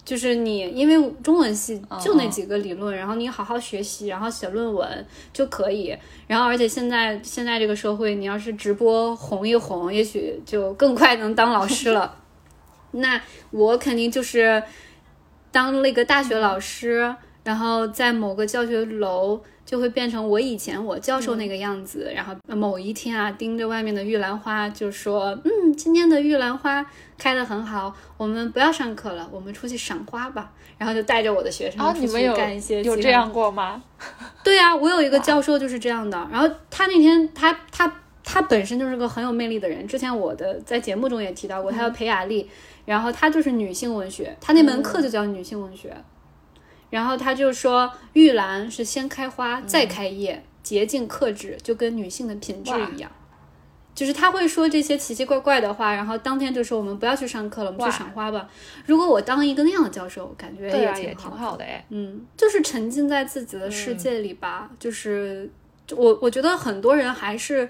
[0.06, 5.97] 就是你，因为中文系就那几个理论，然后你好好学习，然后写论文就可以。
[6.28, 12.16] 然后，而且现在现在这个社会，你要是直播红一红，也许就更快能当老师了。
[12.91, 14.62] 那我肯定就是
[15.51, 19.41] 当那个大学老师，然后在某个教学楼。
[19.66, 26.86] 就会变成我以前我教授那个样子，然后某一天啊，盯着外面的玉兰花，就说：“嗯，今天的玉兰花
[27.18, 32.84] 开得很好，我们不要上课了，我们出去赏花吧。”然后就带着我的学生出去干一些。
[32.84, 33.82] 有这样过吗？
[34.43, 36.28] 对呀，我有一个教授就是这样的。
[36.30, 37.91] 然后他那天他他
[38.24, 42.47] 他本身就是个很有魅力的人，之前我的在节目中也提到过，他叫裴雅丽，
[42.84, 45.95] 然后他就是女性文学，他那门课就叫女性文学。
[46.90, 53.12] 然后他就说，玉兰是先开花再开叶，洁净克制，就跟女性的品质一样。
[53.94, 58.50] 就是他会说这些奇奇怪怪的话，然后当天就说我们不要去上课了，我们去赏花吧。
[58.86, 61.86] 如果我当一个那样的教授，感觉也挺好的哎。
[61.90, 64.70] 嗯，就是沉浸在自己的世界里吧。
[64.80, 65.50] 就是
[65.92, 67.70] 我我觉得很多人还是。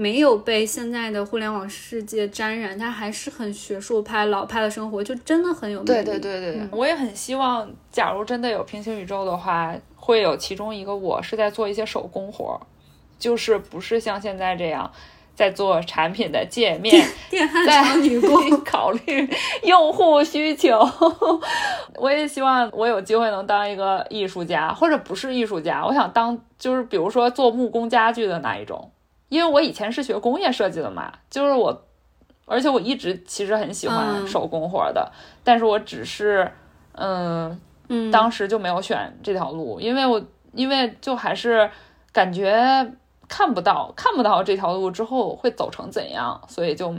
[0.00, 6.04] 没有被现在的互联网世界沾染，他还是很学术派、老派的生活，就真的很有魅力。
[6.04, 12.58] 对对对对，我也很希望，假如真的有平行宇宙的话，会有其中一个我是在做一些手工活，
[13.18, 14.90] 就是不是像现在这样
[15.34, 19.28] 在做产品的界面，电焊厂女工， 考虑
[19.64, 20.80] 用户需求。
[21.96, 28.90] 我也希望我有机会能当一个艺术家，或者不是艺术家，我想当就是比如说做木工家具的那一种。
[29.30, 31.82] 因为我以前是学工业设计的嘛，就是我，
[32.44, 35.10] 而且我一直其实很喜欢手工活的，
[35.42, 36.52] 但是我只是，
[36.92, 37.58] 嗯
[37.88, 40.22] 嗯，当时就没有选这条路，因为我
[40.52, 41.70] 因为就还是
[42.12, 42.92] 感觉
[43.26, 46.94] 看不到看不到这条路之后会走成怎样，所以就。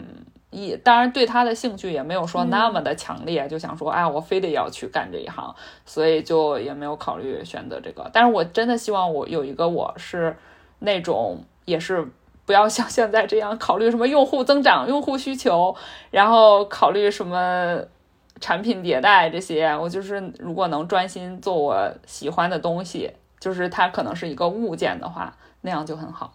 [0.54, 5.56] 也当然对他的兴趣也没有说那么的强烈，就想说，哎，我非得要去干这一行，
[5.86, 8.10] 所以就也没有考虑选择这个。
[8.12, 10.36] 但是我真的希望我有一个我是
[10.80, 12.06] 那种，也是
[12.46, 15.76] 不要像现在这样考虑什么用户增长、用户需求，
[16.10, 17.80] 然后考虑什么
[18.40, 19.68] 产品迭代这些。
[19.78, 26.34] 我就是如果能专心做我喜欢的东西，就是它可能是一个物件的话，那样就很好。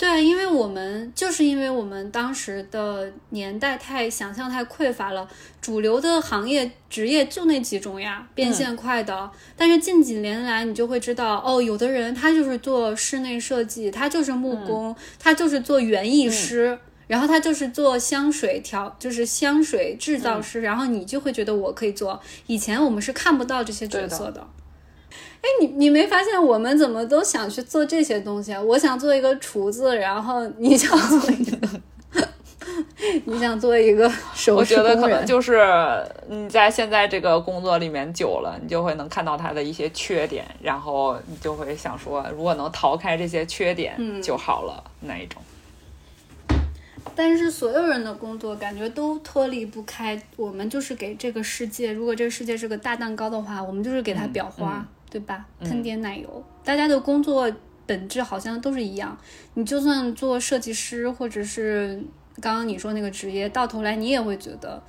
[0.00, 5.28] 对，因为我们就是因为我们当时的年代太想象太匮乏了，
[5.60, 9.30] 主流的行业职业就那几种呀，变现快的。
[9.54, 22.18] 但是近几年来，你就会知道，哦，有的人他就是做室内设计，他就是木工，他就是做园艺师，然后他就是做香水调，就是香水制造师，然后你就会觉得我可以做。
[22.46, 24.48] 以前我们是看不到这些角色的。
[25.42, 28.60] 哎，你你没发现我们怎么都想去做这些东西啊？
[28.60, 31.68] 我想做一个厨子，然后你想做一个，
[33.24, 35.58] 你想做一个手我觉得可能就是
[36.28, 45.40] 你在现在这个工作里面久了，你就会能看到他的一些缺点，然后你就会想说，如果能逃开这些缺点就好了那一种。
[47.16, 54.86] 但是所有人的工作感觉都脱离不开，我们就是给这个世界，如果这个世界是个大蛋糕的话，我们就是给它裱花。
[55.10, 55.44] 对吧？
[55.58, 57.50] 喷点奶油，大家的工作
[57.84, 59.18] 本质好像都是一样。
[59.54, 62.00] 你就算做设计师，或者是
[62.40, 64.80] 刚刚你说那个职业，到头来你也会觉得，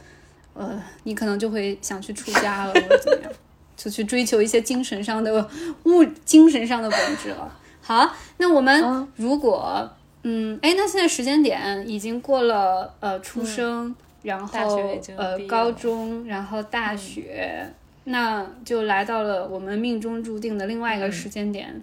[0.53, 3.32] 呃，你可能就会想去出家了，或者怎么样，
[3.76, 5.49] 就去追求一些精神上的
[5.86, 7.51] 物、精神上的本质了。
[7.82, 9.89] 好，那我们如果，
[10.22, 14.80] 嗯，哎，那现在时间点已经过了，呃，出生，然后
[15.17, 17.74] 呃，高中，然后大学。
[18.05, 21.81] 那就来到了我们命中注定的另外一个时间点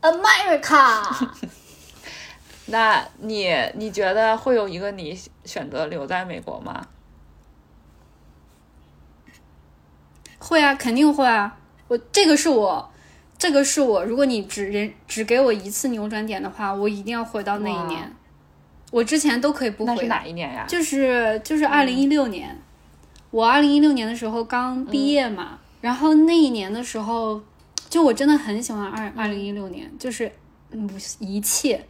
[0.00, 1.28] ，America。
[2.66, 6.86] 那你你觉得会有一个你选择留在美国吗？
[10.38, 11.58] 会啊，肯定会啊。
[11.88, 12.90] 我这个是我，
[13.36, 14.04] 这个是我。
[14.04, 18.14] 如果你只人只给我一次扭转点的话，我一定要回到那一年。
[18.90, 19.94] 我之前都可以不回。
[19.94, 20.64] 那是哪一年呀？
[20.66, 22.58] 就是就是二零一六年。
[23.34, 27.42] 我二零一六年的时候刚毕业嘛，然后那一年的时候，
[27.90, 30.30] 就我真的很喜欢二二零一六年，就是
[30.70, 31.84] 嗯一切，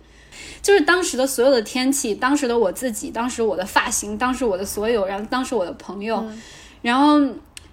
[0.62, 6.24] 就是当时的所有的天气，当时的我自己，当时我的发型，当时我的所有，然后当时我的朋友，
[6.80, 7.20] 然后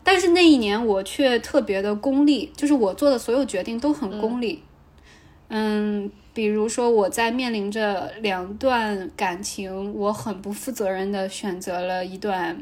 [0.03, 4.61] 但是那一年我却特别的功利，就是我做的所有决定都很功利，
[5.47, 12.61] 嗯，比如说我在面临着两段感情，我很不负责任的选择了一段。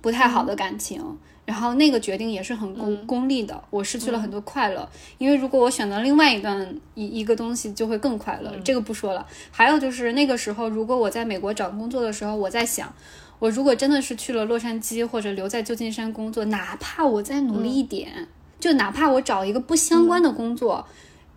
[0.00, 1.04] 不太好的感情，
[1.44, 4.88] 然后那个决定也是很功功利的，我失去了很多快乐。
[5.18, 8.52] 因为如果我选择另外一段一一个东西，就会更快乐。
[8.64, 9.26] 这个不说了。
[9.50, 12.92] 还有就是那个时候，如果我在美国找工作的时候，我在想，
[13.38, 18.28] 我如果真的是去了洛杉矶或者留在旧金山工作，哪怕我再努力一点，
[18.58, 20.86] 就哪怕我找一个不相关的工作，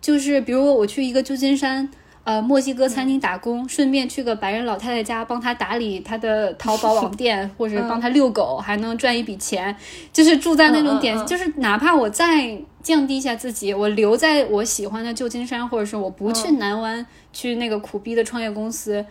[0.00, 1.90] 就是比如我去一个旧金山。
[2.24, 9.76] 呃，墨西哥餐厅打工，顺便去个白人老太太家帮她打理她的淘宝网 店，或者帮她遛狗，还能赚一笔钱。
[10.10, 19.04] 就是住在那种点，就是哪怕我再降低一下自己，我留在我喜欢的旧金山，或者是我不去南湾，去那个苦逼的创业公司，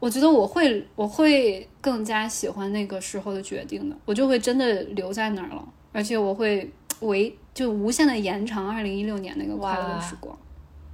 [0.00, 10.36] 我觉得我会我会更加喜欢那个时候的决定的，我就会真的留在那儿了，而且我会为就无限的延长二零一六年那个快乐的时光。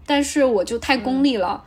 [0.07, 1.63] 但是我就太功利了，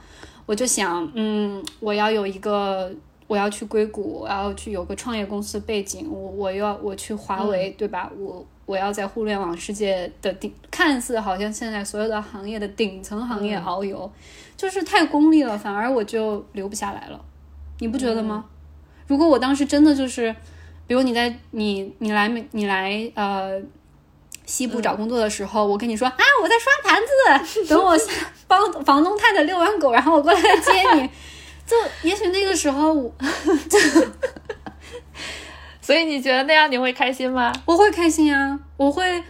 [0.45, 2.89] 我就想，嗯，我要有一个，
[3.27, 8.09] 我要去硅谷，我要去有个创业公司背景，我我要我去华为，对吧？
[8.17, 14.09] 我我要在互联网世界的顶，看似好像现在所有的行业的顶层行业遨游，
[14.55, 17.19] 就是太功利了，反而我就留不下来了，
[17.79, 18.45] 你不觉得吗？
[19.05, 20.33] 如果我当时真的就是，
[20.87, 23.61] 比如你在你你来你来呃。
[24.49, 26.99] 西部找工作的时候，我跟你说啊，我在刷盘
[27.45, 27.95] 子， 等我
[28.47, 31.07] 帮房东太太遛完狗，然后我过来接你。
[31.69, 32.95] 就也许那个时候，
[35.79, 37.53] 所以你觉得那样你会开心吗？
[37.65, 39.23] 我会开心啊，我会。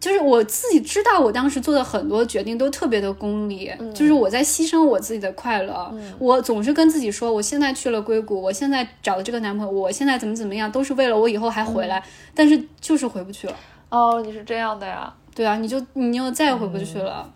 [0.00, 5.94] 就是我自己知道，我当时做的很多决定都特别的功利，就是我在牺牲我自己的快乐。
[6.18, 12.02] 我总是跟自己说，我现在去了硅谷，我现在找的这个男朋友，我现在怎么怎么样，都是为了我以后还回来，
[12.34, 13.56] 但是就是回不去了。
[13.90, 15.12] 哦，你是这样的呀？
[15.34, 17.32] 对啊，你就你又再也回不去了。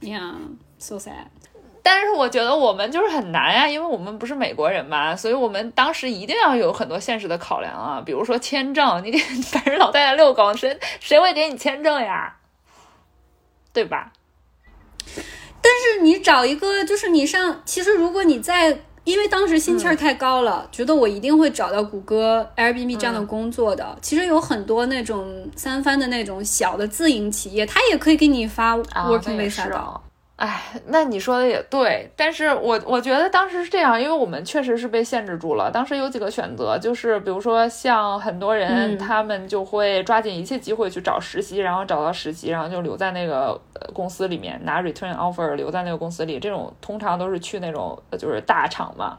[0.00, 0.34] 呀
[0.78, 1.12] ，so sad。
[1.90, 9.18] 但是我觉得我们就是很难呀，因为我们不是美国人嘛，所以我们当时一定要有很多现实的考量啊，比如说签证，你给
[9.50, 12.36] 白人老太太遛狗，谁谁会给你签证呀？
[13.72, 14.12] 对吧？
[15.62, 23.96] 但是你找一个，就是你上，其实如果你在，因为当时心气儿太高了，觉得我一定会找到谷歌、Airbnb 这样的工作的。
[24.02, 30.00] 其实有很多那种三番的那种小的自营企业，他也可以给你发 working visa 的。
[30.38, 35.68] 哎，那你说的也对，但是我我觉得当时是这样，因为我们确实是被限制住了。
[35.68, 43.60] 当时有几个选择，就是比如说像很多人，他们就会抓紧一切机会去找实习，然后找到实习，然后就留在那个
[43.92, 46.38] 公司里面拿 return offer，留在那个公司里。
[46.38, 49.18] 这种通常都是去那种就是大厂嘛。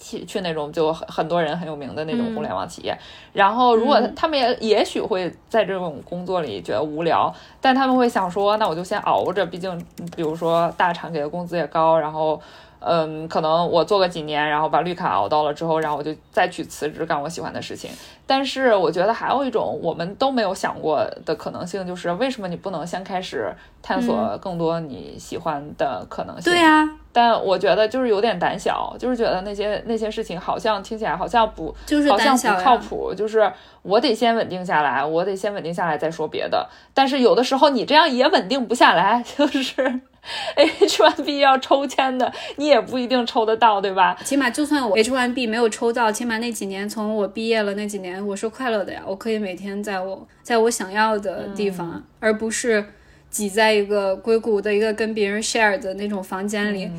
[0.00, 2.98] 去去那种就很很多人很有名的那种互联网企业，
[3.32, 9.78] 然后如果他们也也许会在这种工作里觉得无聊，但他们会想说，那我就先熬着，毕竟
[10.16, 12.40] 比如说大厂给的工资也高，然后。
[12.82, 17.90] 嗯，可能我做个几年，然后把绿卡熬到了之后，然后我就再去辞职干我喜欢的事情。
[18.26, 26.50] 但是我觉得还有一种我们都没有想过的可能性，就是为什么你不能先开始探索更多你喜欢的可能性？
[26.50, 26.88] 对呀。
[27.12, 33.14] 但我觉得就是有点胆小，就是觉得那些那些事情好像听起来好像不，就是好像不靠谱。
[33.14, 33.52] 就是
[33.82, 36.68] 我得先稳定下来，我得先稳定下来再说别的。
[36.94, 40.00] 但是有的时候你这样也稳定不下来，就是。
[40.54, 44.14] H1B 要抽签的，你也不一定抽得到，对吧？
[44.22, 49.00] 起码就算我 H1B 没有抽到，起码那几年从我毕业了那几年，我是快乐的呀。
[49.06, 52.84] 我可以每天在我在我想要的地方，而不是
[53.30, 56.90] 挤在一个硅谷的一个跟别人 share 的那种房间里，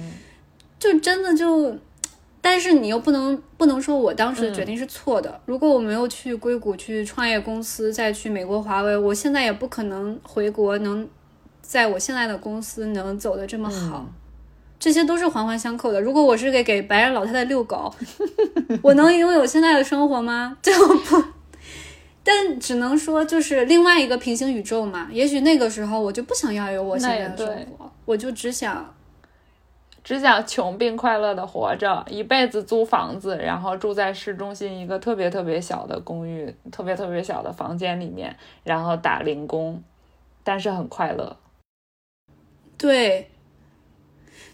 [0.79, 1.77] 就真的就。
[2.43, 5.39] 但是你又不能不能说我当时的决定是错的。
[5.45, 11.07] 如果我没有去硅谷去创业公司，再去美国华为，我现在也不可能回国能。
[11.61, 14.05] 在我现在的公司能走得这么好，
[14.77, 16.01] 这些都是环环相扣的。
[16.01, 17.93] 如果我是给给白人老太太遛狗，
[18.81, 20.57] 我能拥有现在的生活吗？
[20.61, 21.23] 就不，
[22.23, 25.09] 但只能说就是另外一个平行宇宙嘛。
[25.11, 28.93] 也许那个时候我就不想要有我现在的生活，我就只想
[30.03, 39.83] 只想穷并快乐的活着，一辈子租房子，然后住在市中心一个特别特别小的公寓，特别特别小的房间里面，然后打零工，
[40.43, 41.37] 但是很快乐。
[42.77, 43.29] 对，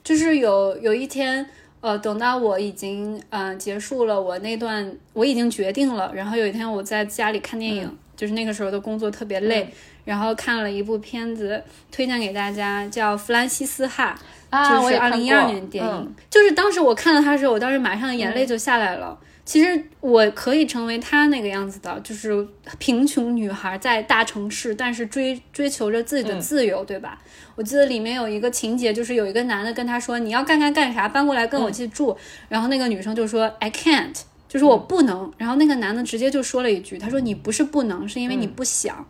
[0.04, 1.50] 就是有有一天，
[1.88, 6.12] 呃，等到我已经嗯结束了我那段，我已经决定了。
[6.14, 9.70] 然后有一天我在家里看电影，就是那个时候的工作特别累，
[10.04, 14.20] 然后看了一部片子，推荐给大家，叫《弗兰西斯哈》，
[14.56, 16.16] 啊就是二零一二年电影。
[16.30, 19.18] 就是当时我看到它的时候，我当时马上眼泪就下来了。
[19.48, 22.46] 其实我可以成为她那个样子的，就是
[22.78, 27.18] 贫穷女孩在大城市，但是追追求着自己的自由，对吧？
[27.56, 32.14] 我记得里面有一个情节，就是有一个男的跟她说：“你要干干干啥，搬过来跟我一起住。”
[32.50, 34.14] 然后那个女生就说：“I can't，
[34.50, 39.08] 就是我不能。”然后那个男的直接就说了一句：“他说你不是不能，是因为你不想。”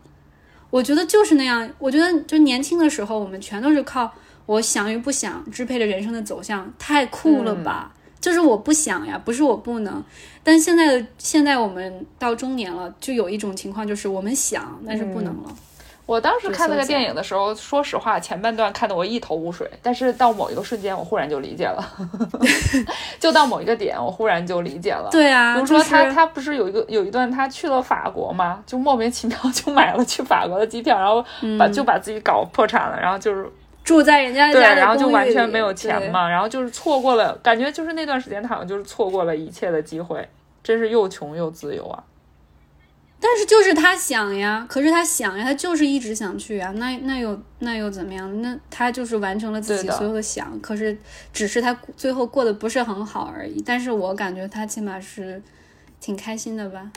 [0.70, 1.68] 我觉得就是那样。
[1.80, 4.14] 我觉得就年轻的时候，我们全都是靠
[4.46, 7.92] 我想与不想支配着人生的走向，太酷了吧！
[8.20, 10.02] 就是我不想呀，不是我不能，
[10.42, 15.50] 但现在的现在我们到中年了，就有一种情况，就是我们想，但是不能了。
[16.04, 21.86] 我当时看那个电影的时候，说实话，前半段看得我一头雾水，但是到某一个瞬间，我忽然就理解了，
[23.20, 25.10] 就到某一个点，我忽然就理解了。
[25.12, 28.62] 对啊，比如说他他不是有一个有一段他去了法国嘛？
[28.64, 31.22] 就莫名其妙就买了去法国的机票，然后
[31.58, 33.46] 把就把自己搞破产了，然后就是。
[33.88, 40.28] 住在人家家，对，然后就完全没有钱嘛，然后就是错过了，感觉就是那段时间他好像就是错过了一切的机会，
[40.62, 42.04] 真是又穷又自由啊！
[43.18, 48.42] 但是就是他想呀，可是他想呀，他就是一直想去呀，那那又那又怎么样？
[48.42, 50.94] 那他就是完成了自己所有的想，可是
[51.32, 53.62] 只是他最后过得不是很好而已。
[53.64, 55.42] 但是我感觉他起码是
[55.98, 56.92] 挺开心的吧。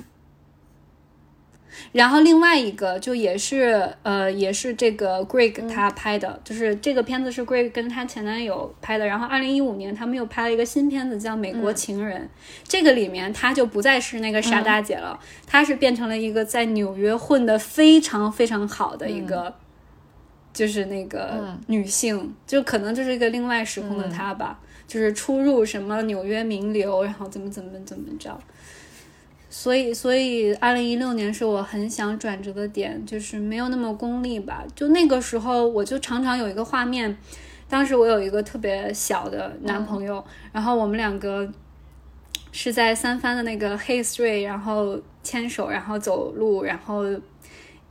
[1.91, 9.05] 然后另外一个就也是呃也是这个 Greg 他拍的，就是这个片子是 Greg 跟他前男友拍的。
[9.05, 12.21] 然后二零一五年他们又拍了一个新片子叫《美国情人》，
[12.63, 19.53] 这个里面他就不再是那个傻大姐了，她是变成了一个在纽约混的非常非常好的一个，
[20.53, 28.39] 就是那个女性，就可能就是一个另外时空的她吧，就是出入什么纽约名流，然后怎么怎么怎么着。
[29.53, 34.63] 所以，所以，二零一六年是我很想转折的点，就是没有那么功利吧。
[34.73, 37.17] 就那个时候，我就常常有一个画面，
[37.67, 40.23] 当时我有一个特别小的男朋友，
[40.53, 41.51] 然后我们两个
[42.53, 47.03] 是在三藩的那个 Hay Street，然后牵手，然后走路，然后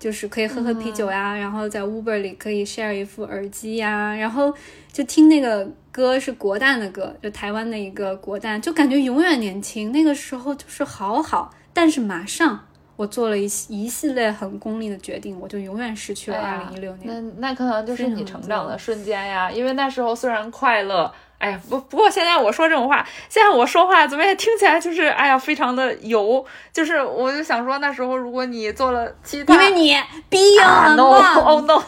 [0.01, 4.53] 就是可以喝喝啤酒呀，然后在 Uber 里可以 share 一副耳机呀，然后
[4.91, 9.93] 就听那个歌是国蛋的歌，就台湾的一个国蛋，就感觉永远年轻。
[9.93, 12.67] 那个时候就是好好，但是马上
[12.97, 17.07] 我做了一一系列很功利的决定，我就永远失去了二零一六年。
[17.37, 21.13] 那那可能就是你成长的瞬间呀，因为那时候虽然快乐。
[21.41, 26.45] 哎呀，不不过现在我说这种话，现在我说话怎么也听起来就是哎呀，非常的油。
[26.73, 29.97] 就是我就想说，那时候如果你做了其他，因为你
[30.31, 31.83] beyond，oh no，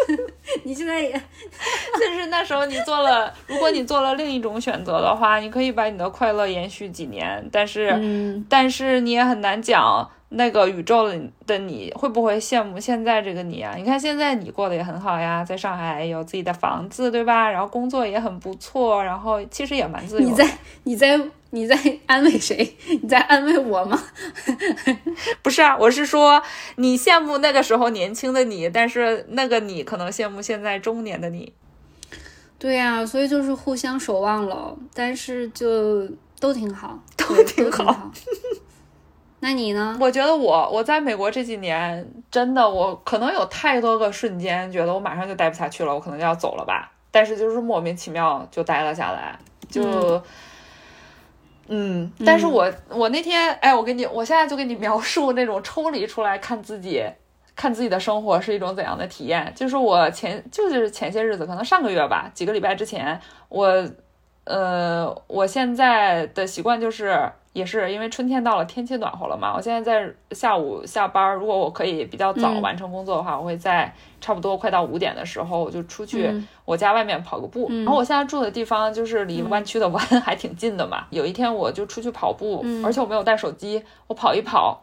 [0.64, 7.90] 你现在也，就是那时候你做了，如果你做了另一种选择的话，你可以把你的快乐延续几年，但是，
[8.48, 10.10] 但是你也很难讲。
[10.36, 11.08] 那个宇宙
[11.46, 13.74] 的你会不会羡慕现在这个你啊？
[13.76, 17.50] 你看现在你过得也很好呀，在上海有自己的房子，对吧？
[17.50, 20.28] 然后工作也很不错，然后其实也蛮自由。
[20.28, 21.20] 你在你在
[21.50, 22.76] 你在安慰谁？
[22.88, 24.02] 你在安慰我吗？
[25.42, 26.42] 不是啊，我是说
[26.76, 31.52] 你羡慕那个时候年轻的你，但是那个你可能羡慕现在中年的你。
[32.58, 36.08] 对呀，所以就是互相守望了，但是就
[36.40, 38.10] 都挺好，都挺好。
[39.44, 39.94] 那你呢？
[40.00, 46.90] 我觉得我我在美国这几年，真的我可能有太多个瞬间，觉得我马上就待不下去了，我可能就要走了吧。
[47.10, 49.38] 但是就是莫名其妙就待了下来，
[49.68, 50.22] 就，
[51.68, 57.04] 嗯，但是我我那天，哎，我给你，我现在就给你描述那种抽离出来看自己，
[57.54, 59.52] 看自己的生活是一种怎样的体验。
[59.54, 63.86] 就是我前就是前些日子，可能上个月吧，几个礼拜之前，我，
[64.44, 67.30] 呃，我现在的习惯就是。
[67.54, 69.54] 也是因为春天到了，天气暖和了嘛。
[69.56, 76.28] 我现在在下午下班，如果我可以比较早完成工作的话，我会在差不多快到五点的时候，我就出去
[76.64, 77.70] 我家外面跑个步。
[77.70, 81.06] 然后我现在住的地方就是离湾区的湾还挺近的嘛。
[81.14, 84.82] 有一天我就出去跑步，而且我没有带手机，我跑一跑。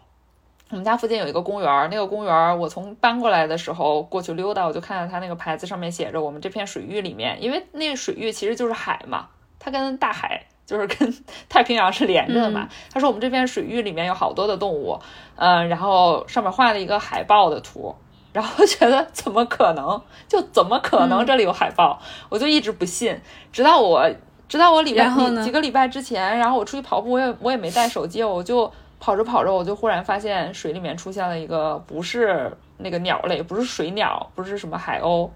[0.69, 9.27] 我们家附近有一个公园，那个公园我从搬过来的时候过去溜达，我就看到它那个牌子上面写着我们这片水域里面，因为那个水域其实就是海嘛，
[9.59, 10.45] 它跟大海。
[10.71, 11.13] 就是跟
[11.49, 12.69] 太平洋是连着的嘛。
[12.93, 14.97] 他说我们这片水域里面有好多的动物，
[15.35, 17.93] 嗯，然后上面画了一个海豹的图，
[18.31, 20.01] 然后觉得怎么可能？
[20.29, 21.99] 就怎么可能这里有海豹？
[22.29, 23.19] 我就一直不信，
[23.51, 24.09] 直到我
[24.47, 25.09] 直到我礼拜
[25.43, 28.71] 几个礼拜之前，然后我出去跑步，我也我也没带手机，我就
[29.01, 35.29] 跑着跑着，我就忽然发现水里面出现了一个不是那个鸟类，不是水鸟，不是什么海鸥，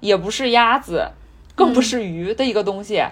[0.00, 1.08] 也不是鸭子，
[1.54, 3.02] 更不是鱼的一个东西。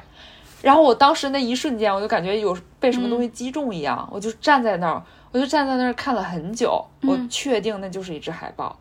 [0.62, 5.02] 然后我当时那一瞬间，我就感觉有被什么东西击中一样，我就站在那儿，
[5.32, 8.78] 我就站在那儿看了很久，我确定那就是一只海豹，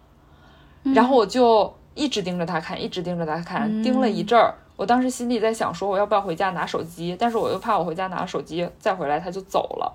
[0.94, 4.54] 然后我就一直盯着它看，一直盯着它看，盯了一阵儿。
[4.78, 7.16] 我当时心里在想，说我要不要回家拿手机？
[7.20, 9.94] 但是我又怕我回家拿手机再回来它就走了。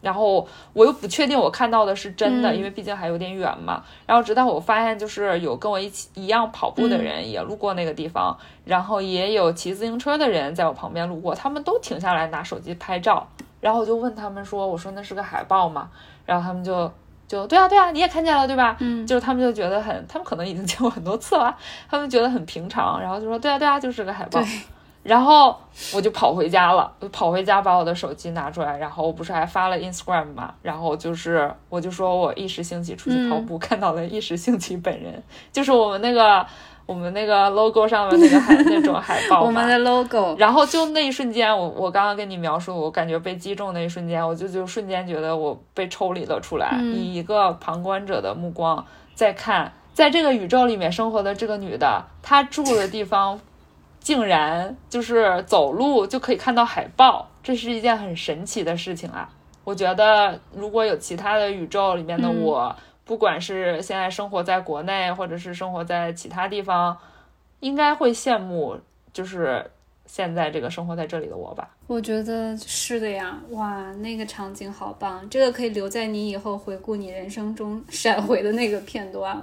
[0.00, 3.82] 然后我又不确定我看到的是真的，因为毕竟还有点远嘛。
[4.06, 13.26] 然后直到我发现，就是有跟我一起一样跑步的人也路过那个地方，然后也有骑自行车的人在我旁边路过，他们都停下来拿手机拍照。
[13.60, 15.90] 然后我就问他们说：“我说那是个海报吗？”
[16.24, 16.88] 然后他们就
[17.26, 18.76] 就对啊对啊，你也看见了对吧？
[18.78, 21.52] 嗯，就是他们就觉得很，他们可能已经见过很多次了，
[21.90, 24.40] 他们觉得很平常，然后就说：“对啊对啊，就是个海豹。”
[25.02, 25.56] 然后
[25.94, 36.44] 我就跑回家了，我跑回家把我的手机拿出来，然后我不是还发了 Instagram 嘛，然后就是我就说我一时兴起出去跑步，看到了一时兴起本人，就是我们那个
[36.84, 40.34] 我们那个 logo 上面 那个海那种海报，我们的 logo。
[40.36, 48.84] 然后就那一瞬间，我我刚刚跟你描述，我感觉被击中那一瞬间，我就就瞬间觉得我被抽离了出来，以一个旁观者的目光
[49.14, 53.40] 在看，在这个宇宙里面生活的这个女的，她住的地方。
[54.08, 59.28] 竟然就是走路就可以看到海豹，这是一件很神奇的事情啊！
[59.64, 62.74] 我觉得如果有其他的宇宙里面的我，
[63.04, 66.96] 不管是现在生活在国内，或者是生活在其他地方，
[67.60, 68.78] 应该会羡慕，
[69.12, 69.70] 就是
[70.06, 71.68] 现在这个生活在这里的我吧。
[71.86, 79.38] 我觉得是的呀，哇，那个场景好棒，这个可以留在你以后回顾你人生中 闪回的那个片段。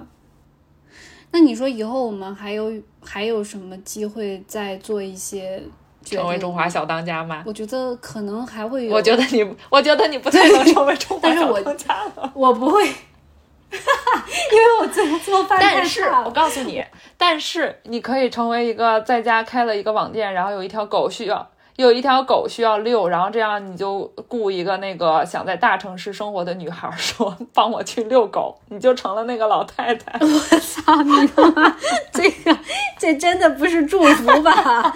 [1.37, 2.71] 那你说以后我们还有
[3.03, 5.61] 还有什么机会再做一些
[6.01, 7.43] 成为中华小当家吗？
[7.45, 8.93] 我觉得可能还会有。
[8.95, 12.31] 我觉得你，我觉得你不太能成为中华小当家了。
[12.33, 16.81] 我不会， 因为我做做饭太但是我告诉你，
[17.17, 21.45] 但是你可以成为一个在家开了一个网店，然后有一条狗需要。
[21.77, 30.17] 有一条狗需要遛，然后这样你就雇一个那个想在大城市生活的女孩，说帮我去遛狗，你就成了那个老太太。
[30.23, 31.11] 我操你
[31.53, 31.75] 妈！
[32.13, 32.57] 这个
[32.97, 34.93] 这真的不是祝福吧？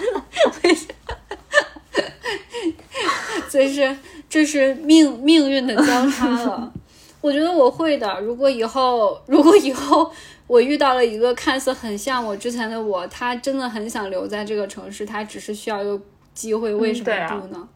[3.50, 3.96] 这是
[4.28, 6.72] 这是命命运的交叉了。
[7.20, 8.18] 我觉得我会的。
[8.20, 10.10] 如果以后，如果以后
[10.46, 16.00] 我遇到了一个看似很像我之前的我，他真的很想留在这个城市，他只是需要一个
[16.34, 17.68] 机会，为什么不呢？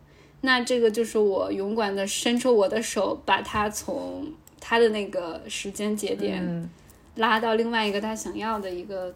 [0.42, 4.26] 那这个就是我勇敢的伸出我的手，把他从
[4.60, 6.70] 他的那个时间节点
[7.16, 9.14] 拉到另外一个他想要的一个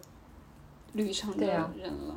[0.95, 2.17] 旅程的人了。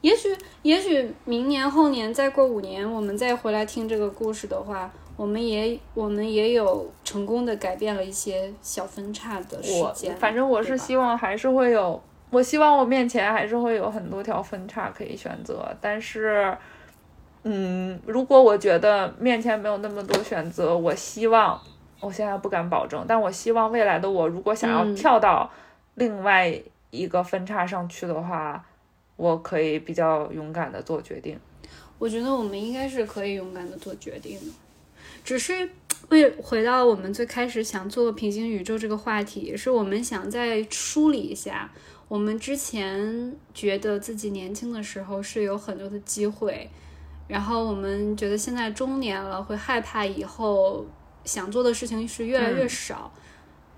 [0.00, 10.16] 也许，也许明年后年再过五年，我们再回来听这个故事的话，我们也我们也有成功的改变了一些小分叉的时间。
[10.16, 12.02] 反正我是希望还是会有，
[12.32, 15.72] 我希望我面前还是会有很多条分叉可以选择。
[15.80, 16.52] 但是，
[17.44, 21.60] 嗯，如果我觉得面前没有那么多选择，我希望，
[22.00, 25.48] 我现在不敢保证，但我希望未来的我，如果想要跳到
[25.94, 26.52] 另外
[26.90, 28.64] 一个分叉上去的话。
[29.14, 31.38] 我可以比较勇敢的做决定，
[31.98, 34.46] 我觉得我们应该是可以勇敢的做决定的，
[35.22, 35.68] 只是
[36.08, 41.70] 为回到我们最开始想做平行宇宙这个话题，是我们想再梳理一下，
[42.12, 46.68] 我们之前觉得自己年轻的时候是有很多的机会，
[47.26, 50.84] 然后我们觉得现在中年了会害怕以后
[51.24, 53.10] 想做的事情是越来越少，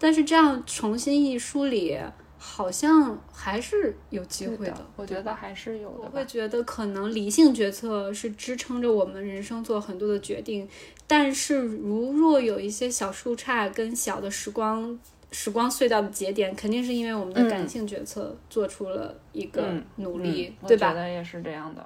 [0.01, 1.97] 但是这样重新一梳理。
[2.37, 6.01] 好像还是有机会的，我觉得还是有的。
[6.03, 10.69] 我会觉得可能理性决策是支撑着我们人生做很多的决定，
[11.07, 14.99] 但是如若有一些小树杈跟小的时光
[15.35, 19.63] 时光隧道的节点，肯定是因为我们的感性决策做出了一个
[19.97, 20.91] 努力，对吧？
[20.91, 21.85] 我觉得也是这样的。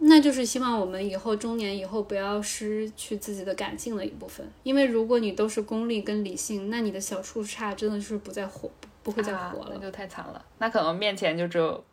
[0.00, 8.68] 那就是希望我们以后中年以后不要失去自己的感性的一部分，因为如果你都是功利跟理性，那你的小树杈真的是不再活。
[9.04, 10.42] 不会再活了，那就太惨了。
[10.56, 11.84] 那可能面前就只有，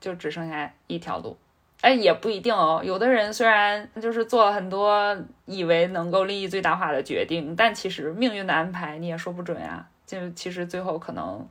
[0.00, 1.36] 就只剩下一条路。
[1.80, 2.80] 哎，也不一定哦。
[2.84, 9.89] 有的人虽然就是做了很多以为能够利益最大化的决定，但其实命运的安排你也说不准呀。
[10.10, 11.46] 就其实最后可能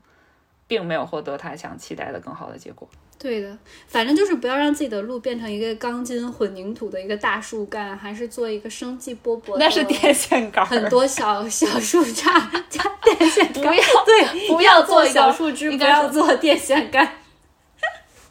[0.67, 2.85] 并没有获得他想期待的更好的结果。
[3.17, 3.57] 对的，
[3.87, 9.57] 反正就是不要让自己的路变成一个钢筋混凝土的一个大树干，还是做一个生机勃勃。
[9.57, 12.23] 那是电线杆，很多小小树杈
[12.69, 13.63] 加 电线杆。
[13.63, 17.09] 不要对，不要做小树枝，不要做电线杆。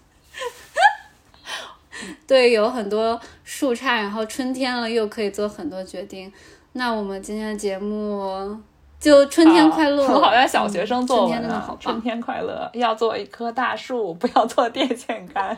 [2.27, 6.31] 对，有很多树杈，然后春天了又可以做很多决定。
[6.73, 8.59] 那我们今天的节目。
[9.01, 11.77] 就春天快乐，好像小学生作文呢。
[11.79, 15.57] 春天快乐，要做一棵大树， 不要做电线杆。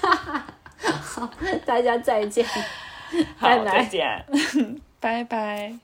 [1.02, 1.28] 好，
[1.66, 2.46] 大家再见，
[3.40, 4.24] 拜拜，再见，
[5.00, 5.74] 拜拜。